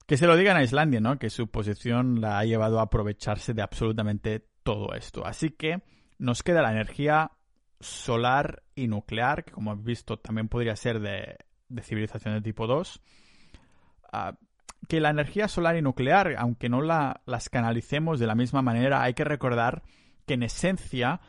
Que 0.06 0.16
se 0.16 0.28
lo 0.28 0.36
digan 0.36 0.56
a 0.56 0.62
Islandia, 0.62 1.00
¿no? 1.00 1.18
Que 1.18 1.30
su 1.30 1.48
posición 1.48 2.20
la 2.20 2.38
ha 2.38 2.44
llevado 2.44 2.78
a 2.78 2.84
aprovecharse 2.84 3.54
de 3.54 3.62
absolutamente 3.62 4.46
todo 4.62 4.94
esto. 4.94 5.26
Así 5.26 5.50
que 5.50 5.82
nos 6.18 6.44
queda 6.44 6.62
la 6.62 6.70
energía 6.70 7.32
solar 7.80 8.62
y 8.76 8.86
nuclear, 8.86 9.44
que 9.44 9.50
como 9.50 9.72
hemos 9.72 9.84
visto 9.84 10.18
también 10.18 10.48
podría 10.48 10.76
ser 10.76 11.00
de, 11.00 11.38
civilización 11.82 12.34
de 12.34 12.40
tipo 12.40 12.68
2. 12.68 13.02
Ah, 14.12 14.38
que 14.88 15.00
la 15.00 15.10
energía 15.10 15.48
solar 15.48 15.76
y 15.76 15.82
nuclear, 15.82 16.34
aunque 16.38 16.68
no 16.68 16.82
la, 16.82 17.22
las 17.26 17.48
canalicemos 17.48 18.18
de 18.18 18.26
la 18.26 18.34
misma 18.34 18.62
manera, 18.62 19.02
hay 19.02 19.14
que 19.14 19.24
recordar 19.24 19.82
que 20.26 20.34
en 20.34 20.42
esencia 20.42 21.20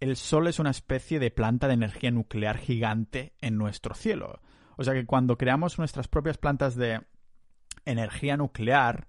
el 0.00 0.16
Sol 0.16 0.46
es 0.48 0.58
una 0.58 0.70
especie 0.70 1.18
de 1.18 1.30
planta 1.30 1.66
de 1.68 1.74
energía 1.74 2.10
nuclear 2.10 2.58
gigante 2.58 3.34
en 3.40 3.56
nuestro 3.56 3.94
cielo. 3.94 4.40
O 4.76 4.84
sea 4.84 4.94
que 4.94 5.06
cuando 5.06 5.38
creamos 5.38 5.78
nuestras 5.78 6.08
propias 6.08 6.38
plantas 6.38 6.76
de 6.76 7.00
energía 7.84 8.36
nuclear, 8.36 9.06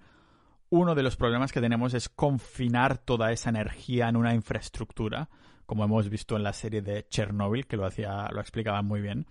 uno 0.69 0.95
de 0.95 1.03
los 1.03 1.15
problemas 1.15 1.51
que 1.51 1.61
tenemos 1.61 1.93
es 1.93 2.09
confinar 2.09 2.97
toda 2.97 3.31
esa 3.31 3.49
energía 3.49 4.09
en 4.09 4.15
una 4.15 4.33
infraestructura, 4.33 5.29
como 5.65 5.83
hemos 5.83 6.09
visto 6.09 6.35
en 6.35 6.43
la 6.43 6.53
serie 6.53 6.81
de 6.81 7.07
Chernobyl, 7.09 7.67
que 7.67 7.77
lo 7.77 7.85
hacía, 7.85 8.29
lo 8.31 8.41
explicaba 8.41 8.81
muy 8.81 9.01
bien. 9.01 9.25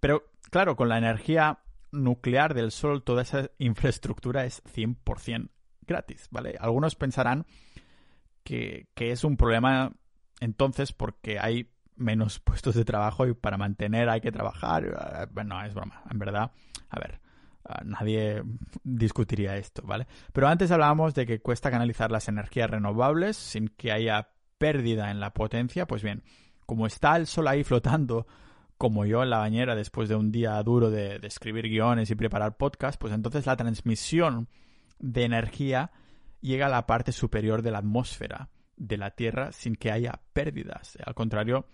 Pero 0.00 0.30
claro, 0.50 0.76
con 0.76 0.88
la 0.88 0.98
energía 0.98 1.58
nuclear 1.92 2.54
del 2.54 2.72
Sol, 2.72 3.02
toda 3.02 3.22
esa 3.22 3.50
infraestructura 3.58 4.44
es 4.44 4.62
100% 4.64 5.50
gratis, 5.86 6.28
¿vale? 6.30 6.56
Algunos 6.58 6.94
pensarán 6.94 7.46
que, 8.42 8.88
que 8.94 9.12
es 9.12 9.24
un 9.24 9.36
problema 9.36 9.92
entonces 10.40 10.92
porque 10.92 11.38
hay 11.38 11.70
menos 11.96 12.38
puestos 12.44 12.74
de 12.74 12.84
trabajo 12.84 13.26
y 13.26 13.34
para 13.34 13.58
mantener 13.58 14.08
hay 14.08 14.20
que 14.20 14.32
trabajar. 14.32 15.28
Bueno, 15.32 15.62
es 15.64 15.74
broma, 15.74 16.02
en 16.10 16.18
verdad. 16.18 16.50
A 16.88 16.98
ver, 16.98 17.20
nadie 17.84 18.42
discutiría 18.82 19.56
esto, 19.56 19.82
¿vale? 19.82 20.06
Pero 20.32 20.48
antes 20.48 20.70
hablábamos 20.70 21.14
de 21.14 21.26
que 21.26 21.40
cuesta 21.40 21.70
canalizar 21.70 22.10
las 22.10 22.28
energías 22.28 22.70
renovables 22.70 23.36
sin 23.36 23.68
que 23.68 23.92
haya 23.92 24.30
pérdida 24.58 25.10
en 25.10 25.20
la 25.20 25.32
potencia. 25.32 25.86
Pues 25.86 26.02
bien, 26.02 26.22
como 26.66 26.86
está 26.86 27.16
el 27.16 27.26
sol 27.26 27.48
ahí 27.48 27.64
flotando, 27.64 28.26
como 28.82 29.06
yo 29.06 29.22
en 29.22 29.30
la 29.30 29.38
bañera 29.38 29.76
después 29.76 30.08
de 30.08 30.16
un 30.16 30.32
día 30.32 30.60
duro 30.64 30.90
de, 30.90 31.20
escribir 31.22 31.68
guiones 31.68 32.10
y 32.10 32.16
preparar 32.16 32.56
podcast, 32.56 33.00
pues 33.00 33.12
entonces 33.12 33.46
la 33.46 33.54
transmisión 33.54 34.48
de 34.98 35.22
energía 35.22 35.92
llega 36.40 36.66
a 36.66 36.68
la 36.68 36.84
parte 36.84 37.12
superior 37.12 37.62
de 37.62 37.70
la 37.70 37.78
atmósfera 37.78 38.48
de 38.76 38.96
la 38.96 39.12
Tierra 39.12 39.52
sin 39.52 39.76
que 39.76 39.92
haya 39.92 40.22
pérdidas. 40.32 40.98
Al 41.06 41.14
contrario 41.14 41.64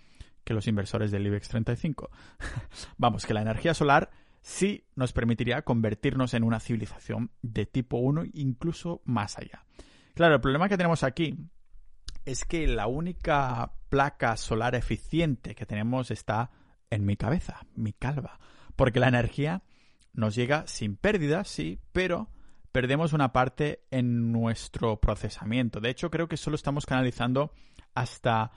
que 0.45 0.53
los 0.53 0.67
inversores 0.67 1.11
del 1.11 1.27
IBEX 1.27 1.49
35. 1.49 2.11
Vamos, 2.99 3.25
que 3.25 3.33
la 3.33 3.41
energía 3.41 3.73
solar 3.73 4.11
sí 4.43 4.85
nos 4.95 5.15
permitiría 5.15 5.63
convertirnos 5.63 6.35
en 6.35 6.45
una 6.45 6.61
civilización 6.61 7.31
de 7.41 7.65
tipo 7.65 7.97
1, 7.97 8.25
incluso 8.35 9.01
más 9.07 9.39
allá. 9.39 9.65
Claro, 10.13 10.35
el 10.35 10.43
problema 10.43 10.69
que 10.69 10.77
tenemos 10.77 11.03
aquí 11.03 11.39
es 12.27 12.45
que 12.45 12.67
la 12.67 12.87
única 12.87 13.73
placa 13.89 14.37
solar 14.37 14.75
eficiente 14.75 15.55
que 15.55 15.65
tenemos 15.65 16.11
está 16.11 16.51
en 16.91 17.05
mi 17.05 17.17
cabeza, 17.17 17.67
mi 17.75 17.93
calva, 17.93 18.39
porque 18.77 19.01
la 19.01 19.09
energía 19.09 19.63
nos 20.13 20.35
llega 20.35 20.67
sin 20.67 20.97
pérdidas, 20.97 21.49
sí, 21.49 21.79
pero 21.93 22.29
perdemos 22.73 23.13
una 23.13 23.33
parte 23.33 23.85
en 23.91 24.33
nuestro 24.33 25.01
procesamiento. 25.01 25.81
De 25.81 25.91
hecho, 25.91 26.11
creo 26.11 26.29
que 26.29 26.37
solo 26.37 26.57
estamos 26.57 26.87
canalizando 26.87 27.53
hasta 27.95 28.53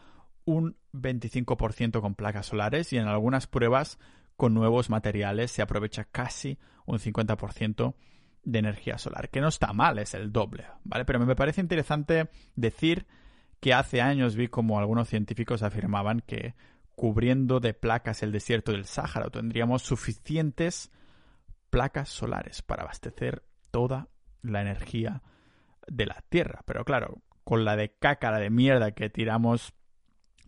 un 0.45 0.77
25% 0.93 2.01
con 2.01 2.15
placas 2.15 2.47
solares 2.47 2.91
y 2.93 2.97
en 2.97 3.07
algunas 3.07 3.47
pruebas 3.47 3.99
con 4.35 4.53
nuevos 4.53 4.89
materiales 4.89 5.51
se 5.51 5.61
aprovecha 5.61 6.05
casi 6.05 6.57
un 6.85 6.99
50% 6.99 7.95
de 8.43 8.59
energía 8.59 8.97
solar, 8.97 9.29
que 9.29 9.39
no 9.39 9.47
está 9.47 9.71
mal, 9.71 9.99
es 9.99 10.13
el 10.15 10.31
doble, 10.31 10.65
¿vale? 10.83 11.05
Pero 11.05 11.19
me 11.19 11.35
parece 11.35 11.61
interesante 11.61 12.29
decir 12.55 13.05
que 13.59 13.73
hace 13.73 14.01
años 14.01 14.35
vi 14.35 14.47
como 14.47 14.79
algunos 14.79 15.07
científicos 15.07 15.61
afirmaban 15.61 16.21
que 16.21 16.55
cubriendo 17.01 17.59
de 17.59 17.73
placas 17.73 18.21
el 18.21 18.31
desierto 18.31 18.73
del 18.73 18.85
Sáhara 18.85 19.31
tendríamos 19.31 19.81
suficientes 19.81 20.91
placas 21.71 22.09
solares 22.09 22.61
para 22.61 22.83
abastecer 22.83 23.43
toda 23.71 24.09
la 24.43 24.61
energía 24.61 25.23
de 25.87 26.05
la 26.05 26.23
Tierra. 26.29 26.61
Pero 26.63 26.85
claro, 26.85 27.23
con 27.43 27.65
la 27.65 27.75
de 27.75 27.97
cácara 27.97 28.37
de 28.37 28.51
mierda 28.51 28.91
que 28.91 29.09
tiramos 29.09 29.73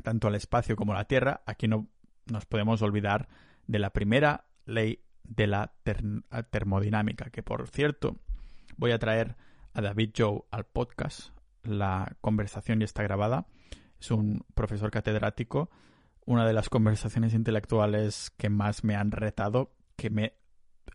tanto 0.04 0.28
al 0.28 0.36
espacio 0.36 0.76
como 0.76 0.92
a 0.94 0.98
la 0.98 1.06
Tierra, 1.06 1.42
aquí 1.48 1.68
no 1.68 1.88
nos 2.28 2.46
podemos 2.46 2.84
olvidar 2.84 3.30
de 3.66 3.80
la 3.80 3.90
primera 3.90 4.46
ley 4.66 5.04
de 5.24 5.48
la 5.48 5.74
termodinámica, 6.52 7.32
que 7.32 7.42
por 7.42 7.68
cierto 7.68 8.18
voy 8.78 8.92
a 8.92 9.00
traer 9.00 9.38
a 9.74 9.82
David 9.82 10.12
Joe 10.16 10.44
al 10.52 10.68
podcast. 10.68 11.32
La 11.64 12.16
conversación 12.22 12.78
ya 12.78 12.86
está 12.86 13.02
grabada. 13.02 13.48
Es 14.00 14.12
un 14.12 14.46
profesor 14.54 14.92
catedrático. 14.92 15.72
Una 16.26 16.46
de 16.46 16.54
las 16.54 16.70
conversaciones 16.70 17.34
intelectuales 17.34 18.32
que 18.38 18.50
más 18.50 18.84
me 18.84 18.96
han 18.96 19.12
retado, 19.12 19.76
que 19.96 20.10
me 20.10 20.34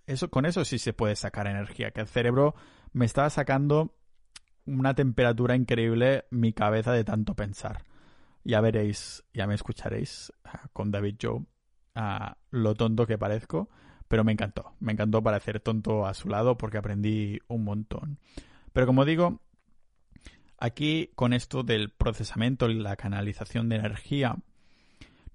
eso 0.07 0.31
con 0.31 0.47
eso 0.47 0.65
sí 0.65 0.79
se 0.79 0.93
puede 0.93 1.17
sacar 1.17 1.47
energía, 1.47 1.91
que 1.91 2.01
el 2.01 2.09
cerebro 2.09 2.55
me 2.93 3.05
estaba 3.05 3.29
sacando 3.31 3.95
una 4.65 4.95
temperatura 4.95 5.55
increíble 5.55 6.27
mi 6.31 6.53
cabeza 6.53 6.93
de 6.93 7.05
tanto 7.05 7.35
pensar. 7.35 7.85
Ya 8.45 8.61
veréis, 8.61 9.25
ya 9.35 9.47
me 9.47 9.55
escucharéis 9.55 10.33
ah, 10.45 10.69
con 10.73 10.91
David 10.91 11.17
Joe 11.21 11.45
lo 12.51 12.75
tonto 12.75 13.07
que 13.07 13.19
parezco, 13.19 13.69
pero 14.07 14.25
me 14.25 14.33
encantó. 14.33 14.73
Me 14.81 14.93
encantó 14.93 15.23
parecer 15.23 15.61
tonto 15.61 16.07
a 16.07 16.15
su 16.15 16.29
lado 16.29 16.57
porque 16.57 16.79
aprendí 16.79 17.41
un 17.49 17.65
montón. 17.65 18.19
Pero 18.73 18.87
como 18.87 19.05
digo, 19.05 19.41
aquí 20.59 21.11
con 21.17 21.33
esto 21.33 21.65
del 21.65 21.91
procesamiento 21.91 22.71
y 22.71 22.75
la 22.75 22.97
canalización 22.97 23.69
de 23.69 23.77
energía, 23.77 24.37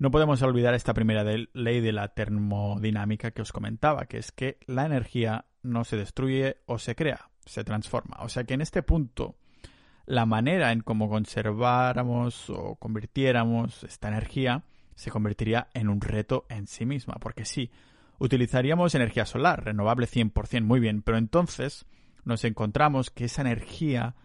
no 0.03 0.11
podemos 0.11 0.41
olvidar 0.41 0.73
esta 0.73 0.93
primera 0.93 1.23
ley 1.23 1.79
de 1.79 1.93
la 1.93 2.09
termodinámica 2.09 3.31
que 3.31 3.41
os 3.41 3.53
comentaba, 3.53 4.05
que 4.05 4.17
es 4.17 4.33
que 4.33 4.57
la 4.67 4.85
energía 4.85 5.45
no 5.61 5.85
se 5.85 5.95
destruye 5.95 6.57
o 6.65 6.77
se 6.77 6.93
crea, 6.93 7.29
se 7.45 7.63
transforma. 7.63 8.17
O 8.19 8.27
sea 8.27 8.43
que 8.43 8.53
en 8.53 8.59
este 8.59 8.83
punto, 8.83 9.37
la 10.05 10.25
manera 10.25 10.73
en 10.73 10.81
cómo 10.81 11.07
conserváramos 11.07 12.49
o 12.49 12.75
convirtiéramos 12.75 13.85
esta 13.85 14.09
energía 14.09 14.65
se 14.93 15.09
convertiría 15.09 15.69
en 15.73 15.87
un 15.87 16.01
reto 16.01 16.45
en 16.49 16.67
sí 16.67 16.85
misma, 16.85 17.15
porque 17.21 17.45
sí, 17.45 17.71
utilizaríamos 18.19 18.95
energía 18.95 19.25
solar, 19.25 19.63
renovable 19.63 20.05
100%, 20.05 20.63
muy 20.63 20.81
bien, 20.81 21.01
pero 21.01 21.17
entonces 21.17 21.85
nos 22.25 22.43
encontramos 22.43 23.09
que 23.09 23.23
esa 23.23 23.43
energía 23.43 24.15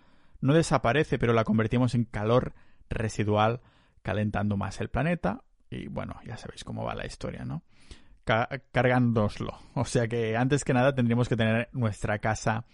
no 0.40 0.54
desaparece, 0.54 1.20
pero 1.20 1.34
la 1.34 1.44
convertimos 1.44 1.94
en 1.94 2.02
calor 2.02 2.54
residual, 2.90 3.60
calentando 4.02 4.56
más 4.56 4.80
el 4.80 4.88
planeta, 4.88 5.44
y 5.70 5.88
bueno, 5.88 6.18
ya 6.24 6.36
sabéis 6.36 6.64
cómo 6.64 6.84
va 6.84 6.94
la 6.94 7.06
historia, 7.06 7.44
¿no? 7.44 7.62
cargándoslo. 8.72 9.58
O 9.74 9.86
sea 9.86 10.06
que 10.06 10.36
antes 10.36 10.62
que 10.62 10.74
nada 10.74 10.94
tendríamos 10.94 11.28
que 11.28 11.36
tener 11.36 11.70
nuestra 11.72 12.18
casa 12.18 12.66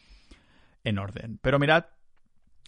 en 0.82 0.98
orden. 0.98 1.38
Pero 1.42 1.60
mirad, 1.60 1.86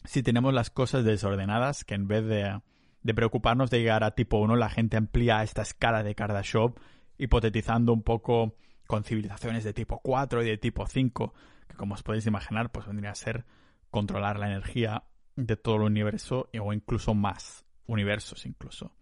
si 0.04 0.22
tenemos 0.22 0.54
las 0.54 0.70
cosas 0.70 1.04
desordenadas, 1.04 1.84
que 1.84 1.94
en 1.94 2.06
vez 2.06 2.24
de 2.24 3.14
preocuparnos 3.14 3.70
de 3.70 3.80
llegar 3.80 4.04
a 4.04 4.12
tipo 4.12 4.38
1, 4.38 4.54
la 4.54 4.70
gente 4.70 4.96
amplía 4.96 5.42
esta 5.42 5.62
escala 5.62 6.04
de 6.04 6.14
Kardashev, 6.14 6.74
hipotetizando 7.18 7.92
un 7.92 8.02
poco 8.02 8.54
con 8.86 9.02
civilizaciones 9.02 9.64
de 9.64 9.72
tipo 9.72 10.00
4 10.00 10.44
y 10.44 10.46
de 10.46 10.58
tipo 10.58 10.86
5, 10.86 11.34
que 11.66 11.76
como 11.76 11.94
os 11.94 12.02
podéis 12.02 12.26
imaginar, 12.26 12.70
pues 12.70 12.86
vendría 12.86 13.10
a 13.10 13.16
ser 13.16 13.44
controlar 13.90 14.38
la 14.38 14.46
energía 14.46 15.04
de 15.34 15.56
todo 15.56 15.76
el 15.76 15.82
universo 15.82 16.48
o 16.60 16.72
incluso 16.72 17.14
más 17.14 17.64
universos 17.86 18.46
incluso. 18.46 18.92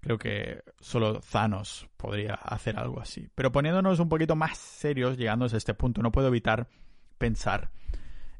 Creo 0.00 0.18
que 0.18 0.62
solo 0.80 1.20
Thanos 1.20 1.88
podría 1.96 2.34
hacer 2.34 2.78
algo 2.78 3.00
así. 3.00 3.28
Pero 3.34 3.52
poniéndonos 3.52 4.00
un 4.00 4.08
poquito 4.08 4.34
más 4.34 4.56
serios, 4.56 5.18
llegando 5.18 5.44
a 5.44 5.48
este 5.48 5.74
punto, 5.74 6.02
no 6.02 6.10
puedo 6.10 6.28
evitar 6.28 6.68
pensar 7.18 7.70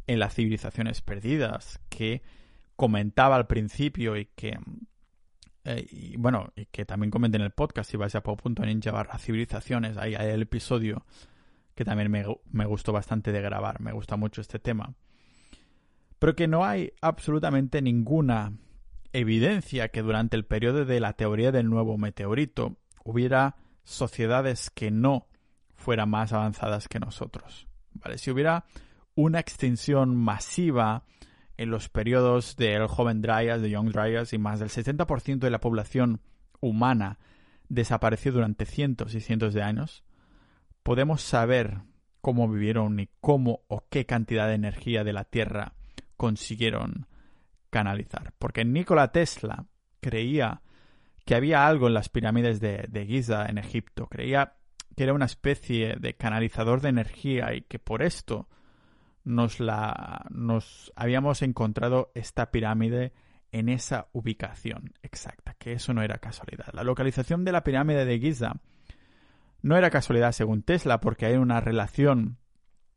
en 0.06 0.18
las 0.18 0.34
civilizaciones 0.34 1.02
perdidas 1.02 1.80
que 1.90 2.22
comentaba 2.76 3.36
al 3.36 3.46
principio 3.46 4.16
y 4.16 4.24
que 4.24 4.58
eh, 5.64 5.86
y 5.90 6.16
bueno, 6.16 6.52
y 6.56 6.66
que 6.66 6.86
también 6.86 7.10
comenté 7.10 7.36
en 7.36 7.42
el 7.42 7.50
podcast, 7.50 7.90
si 7.90 7.96
vais 7.96 8.14
a 8.14 8.22
po.ninja 8.22 8.90
barra 8.90 9.18
civilizaciones, 9.18 9.98
ahí 9.98 10.14
hay 10.14 10.30
el 10.30 10.42
episodio 10.42 11.04
que 11.74 11.84
también 11.84 12.10
me, 12.10 12.24
me 12.50 12.64
gustó 12.64 12.92
bastante 12.92 13.32
de 13.32 13.42
grabar, 13.42 13.80
me 13.80 13.92
gusta 13.92 14.16
mucho 14.16 14.40
este 14.40 14.58
tema. 14.58 14.94
Pero 16.18 16.34
que 16.34 16.48
no 16.48 16.64
hay 16.64 16.92
absolutamente 17.00 17.82
ninguna 17.82 18.52
evidencia 19.12 19.88
que 19.88 20.02
durante 20.02 20.36
el 20.36 20.44
periodo 20.44 20.84
de 20.84 21.00
la 21.00 21.14
teoría 21.14 21.52
del 21.52 21.68
nuevo 21.68 21.98
meteorito 21.98 22.76
hubiera 23.04 23.56
sociedades 23.84 24.70
que 24.70 24.90
no 24.90 25.26
fueran 25.74 26.10
más 26.10 26.32
avanzadas 26.32 26.88
que 26.88 27.00
nosotros. 27.00 27.66
¿Vale? 27.92 28.18
Si 28.18 28.30
hubiera 28.30 28.64
una 29.14 29.40
extinción 29.40 30.16
masiva 30.16 31.04
en 31.56 31.70
los 31.70 31.88
periodos 31.88 32.56
del 32.56 32.86
joven 32.86 33.20
Dryas, 33.20 33.60
de 33.60 33.70
Young 33.70 33.90
Dryas, 33.90 34.32
y 34.32 34.38
más 34.38 34.60
del 34.60 34.70
70% 34.70 35.40
de 35.40 35.50
la 35.50 35.60
población 35.60 36.20
humana 36.60 37.18
desapareció 37.68 38.32
durante 38.32 38.64
cientos 38.66 39.14
y 39.14 39.20
cientos 39.20 39.54
de 39.54 39.62
años, 39.62 40.04
podemos 40.82 41.22
saber 41.22 41.82
cómo 42.20 42.48
vivieron 42.48 42.98
y 43.00 43.08
cómo 43.20 43.62
o 43.68 43.84
qué 43.90 44.06
cantidad 44.06 44.48
de 44.48 44.54
energía 44.54 45.04
de 45.04 45.12
la 45.12 45.24
Tierra 45.24 45.74
consiguieron 46.16 47.06
canalizar. 47.70 48.32
Porque 48.38 48.64
Nikola 48.64 49.12
Tesla 49.12 49.66
creía 50.00 50.62
que 51.24 51.34
había 51.34 51.66
algo 51.66 51.86
en 51.86 51.94
las 51.94 52.08
pirámides 52.08 52.60
de, 52.60 52.86
de 52.88 53.06
Giza 53.06 53.46
en 53.46 53.58
Egipto. 53.58 54.08
Creía 54.08 54.54
que 54.96 55.04
era 55.04 55.14
una 55.14 55.26
especie 55.26 55.96
de 55.96 56.14
canalizador 56.14 56.80
de 56.80 56.88
energía 56.90 57.54
y 57.54 57.62
que 57.62 57.78
por 57.78 58.02
esto 58.02 58.48
nos 59.24 59.60
la 59.60 60.26
nos 60.30 60.92
habíamos 60.96 61.42
encontrado 61.42 62.10
esta 62.14 62.50
pirámide 62.50 63.12
en 63.52 63.68
esa 63.68 64.08
ubicación 64.12 64.94
exacta, 65.02 65.54
que 65.58 65.72
eso 65.72 65.92
no 65.92 66.02
era 66.02 66.18
casualidad. 66.18 66.68
La 66.72 66.84
localización 66.84 67.44
de 67.44 67.52
la 67.52 67.64
pirámide 67.64 68.04
de 68.04 68.18
Giza 68.18 68.54
no 69.62 69.76
era 69.76 69.90
casualidad 69.90 70.32
según 70.32 70.62
Tesla 70.62 71.00
porque 71.00 71.26
hay 71.26 71.34
una 71.34 71.60
relación 71.60 72.38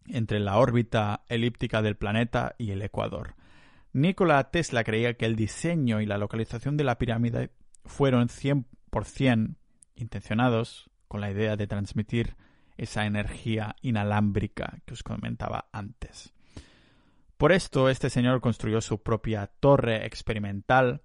entre 0.05 0.39
la 0.39 0.57
órbita 0.57 1.23
elíptica 1.27 1.81
del 1.81 1.95
planeta 1.95 2.55
y 2.57 2.71
el 2.71 2.81
ecuador. 2.81 3.35
Nikola 3.93 4.49
Tesla 4.49 4.83
creía 4.83 5.13
que 5.13 5.25
el 5.25 5.35
diseño 5.35 6.01
y 6.01 6.07
la 6.07 6.17
localización 6.17 6.77
de 6.77 6.83
la 6.83 6.97
pirámide 6.97 7.51
fueron 7.85 8.27
100% 8.27 9.55
intencionados 9.95 10.89
con 11.07 11.21
la 11.21 11.29
idea 11.29 11.55
de 11.55 11.67
transmitir 11.67 12.35
esa 12.75 13.05
energía 13.05 13.75
inalámbrica 13.81 14.81
que 14.85 14.93
os 14.93 15.03
comentaba 15.03 15.69
antes. 15.71 16.33
Por 17.37 17.51
esto, 17.51 17.87
este 17.89 18.09
señor 18.09 18.41
construyó 18.41 18.81
su 18.81 19.03
propia 19.03 19.47
torre 19.59 20.07
experimental 20.07 21.03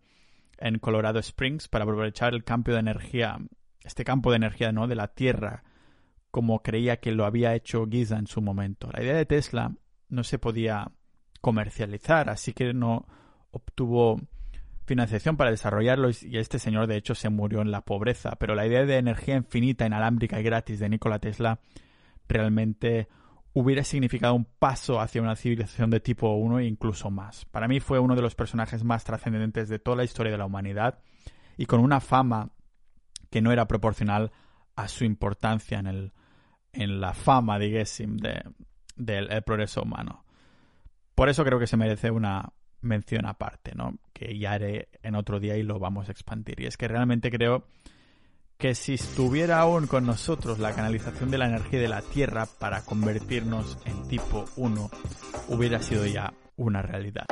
en 0.56 0.78
Colorado 0.78 1.18
Springs 1.18 1.68
para 1.68 1.84
aprovechar 1.84 2.32
el 2.32 2.44
campo 2.44 2.72
de 2.72 2.78
energía, 2.78 3.38
este 3.84 4.04
campo 4.04 4.30
de 4.30 4.36
energía 4.36 4.72
¿no? 4.72 4.86
de 4.86 4.94
la 4.94 5.08
Tierra, 5.08 5.62
como 6.30 6.62
creía 6.62 6.98
que 6.98 7.12
lo 7.12 7.26
había 7.26 7.54
hecho 7.54 7.86
Giza 7.86 8.18
en 8.18 8.26
su 8.26 8.40
momento. 8.40 8.90
La 8.92 9.02
idea 9.02 9.14
de 9.14 9.26
Tesla 9.26 9.74
no 10.08 10.24
se 10.24 10.38
podía 10.38 10.90
comercializar, 11.40 12.28
así 12.30 12.52
que 12.52 12.72
no 12.72 13.06
obtuvo 13.50 14.20
financiación 14.88 15.36
para 15.36 15.50
desarrollarlo 15.50 16.08
y 16.10 16.38
este 16.38 16.58
señor 16.58 16.86
de 16.86 16.96
hecho 16.96 17.14
se 17.14 17.28
murió 17.28 17.60
en 17.60 17.70
la 17.70 17.82
pobreza, 17.82 18.36
pero 18.40 18.54
la 18.54 18.66
idea 18.66 18.84
de 18.84 18.96
energía 18.96 19.36
infinita, 19.36 19.86
inalámbrica 19.86 20.40
y 20.40 20.42
gratis 20.42 20.78
de 20.78 20.88
Nikola 20.88 21.18
Tesla 21.18 21.60
realmente 22.26 23.08
hubiera 23.52 23.84
significado 23.84 24.34
un 24.34 24.46
paso 24.46 25.00
hacia 25.00 25.20
una 25.20 25.36
civilización 25.36 25.90
de 25.90 26.00
tipo 26.00 26.32
1 26.34 26.60
e 26.60 26.66
incluso 26.66 27.10
más. 27.10 27.44
Para 27.46 27.68
mí 27.68 27.80
fue 27.80 27.98
uno 27.98 28.16
de 28.16 28.22
los 28.22 28.34
personajes 28.34 28.84
más 28.84 29.04
trascendentes 29.04 29.68
de 29.68 29.78
toda 29.78 29.98
la 29.98 30.04
historia 30.04 30.32
de 30.32 30.38
la 30.38 30.46
humanidad 30.46 31.00
y 31.56 31.66
con 31.66 31.80
una 31.80 32.00
fama 32.00 32.50
que 33.30 33.42
no 33.42 33.52
era 33.52 33.68
proporcional 33.68 34.32
a 34.74 34.88
su 34.88 35.04
importancia 35.04 35.78
en, 35.78 35.86
el, 35.86 36.12
en 36.72 37.00
la 37.00 37.12
fama 37.12 37.58
de 37.58 37.70
Gessim 37.70 38.16
del 38.96 39.42
progreso 39.44 39.82
humano. 39.82 40.24
Por 41.18 41.28
eso 41.28 41.44
creo 41.44 41.58
que 41.58 41.66
se 41.66 41.76
merece 41.76 42.12
una 42.12 42.52
mención 42.80 43.26
aparte, 43.26 43.72
¿no? 43.74 43.98
Que 44.12 44.38
ya 44.38 44.52
haré 44.52 44.86
en 45.02 45.16
otro 45.16 45.40
día 45.40 45.56
y 45.56 45.64
lo 45.64 45.80
vamos 45.80 46.08
a 46.08 46.12
expandir. 46.12 46.60
Y 46.60 46.66
es 46.66 46.76
que 46.76 46.86
realmente 46.86 47.32
creo 47.32 47.64
que 48.56 48.76
si 48.76 48.94
estuviera 48.94 49.58
aún 49.58 49.88
con 49.88 50.06
nosotros 50.06 50.60
la 50.60 50.72
canalización 50.76 51.32
de 51.32 51.38
la 51.38 51.48
energía 51.48 51.80
de 51.80 51.88
la 51.88 52.02
Tierra 52.02 52.46
para 52.60 52.84
convertirnos 52.84 53.78
en 53.84 54.06
tipo 54.06 54.44
1, 54.54 54.90
hubiera 55.48 55.82
sido 55.82 56.06
ya 56.06 56.32
una 56.54 56.82
realidad. 56.82 57.26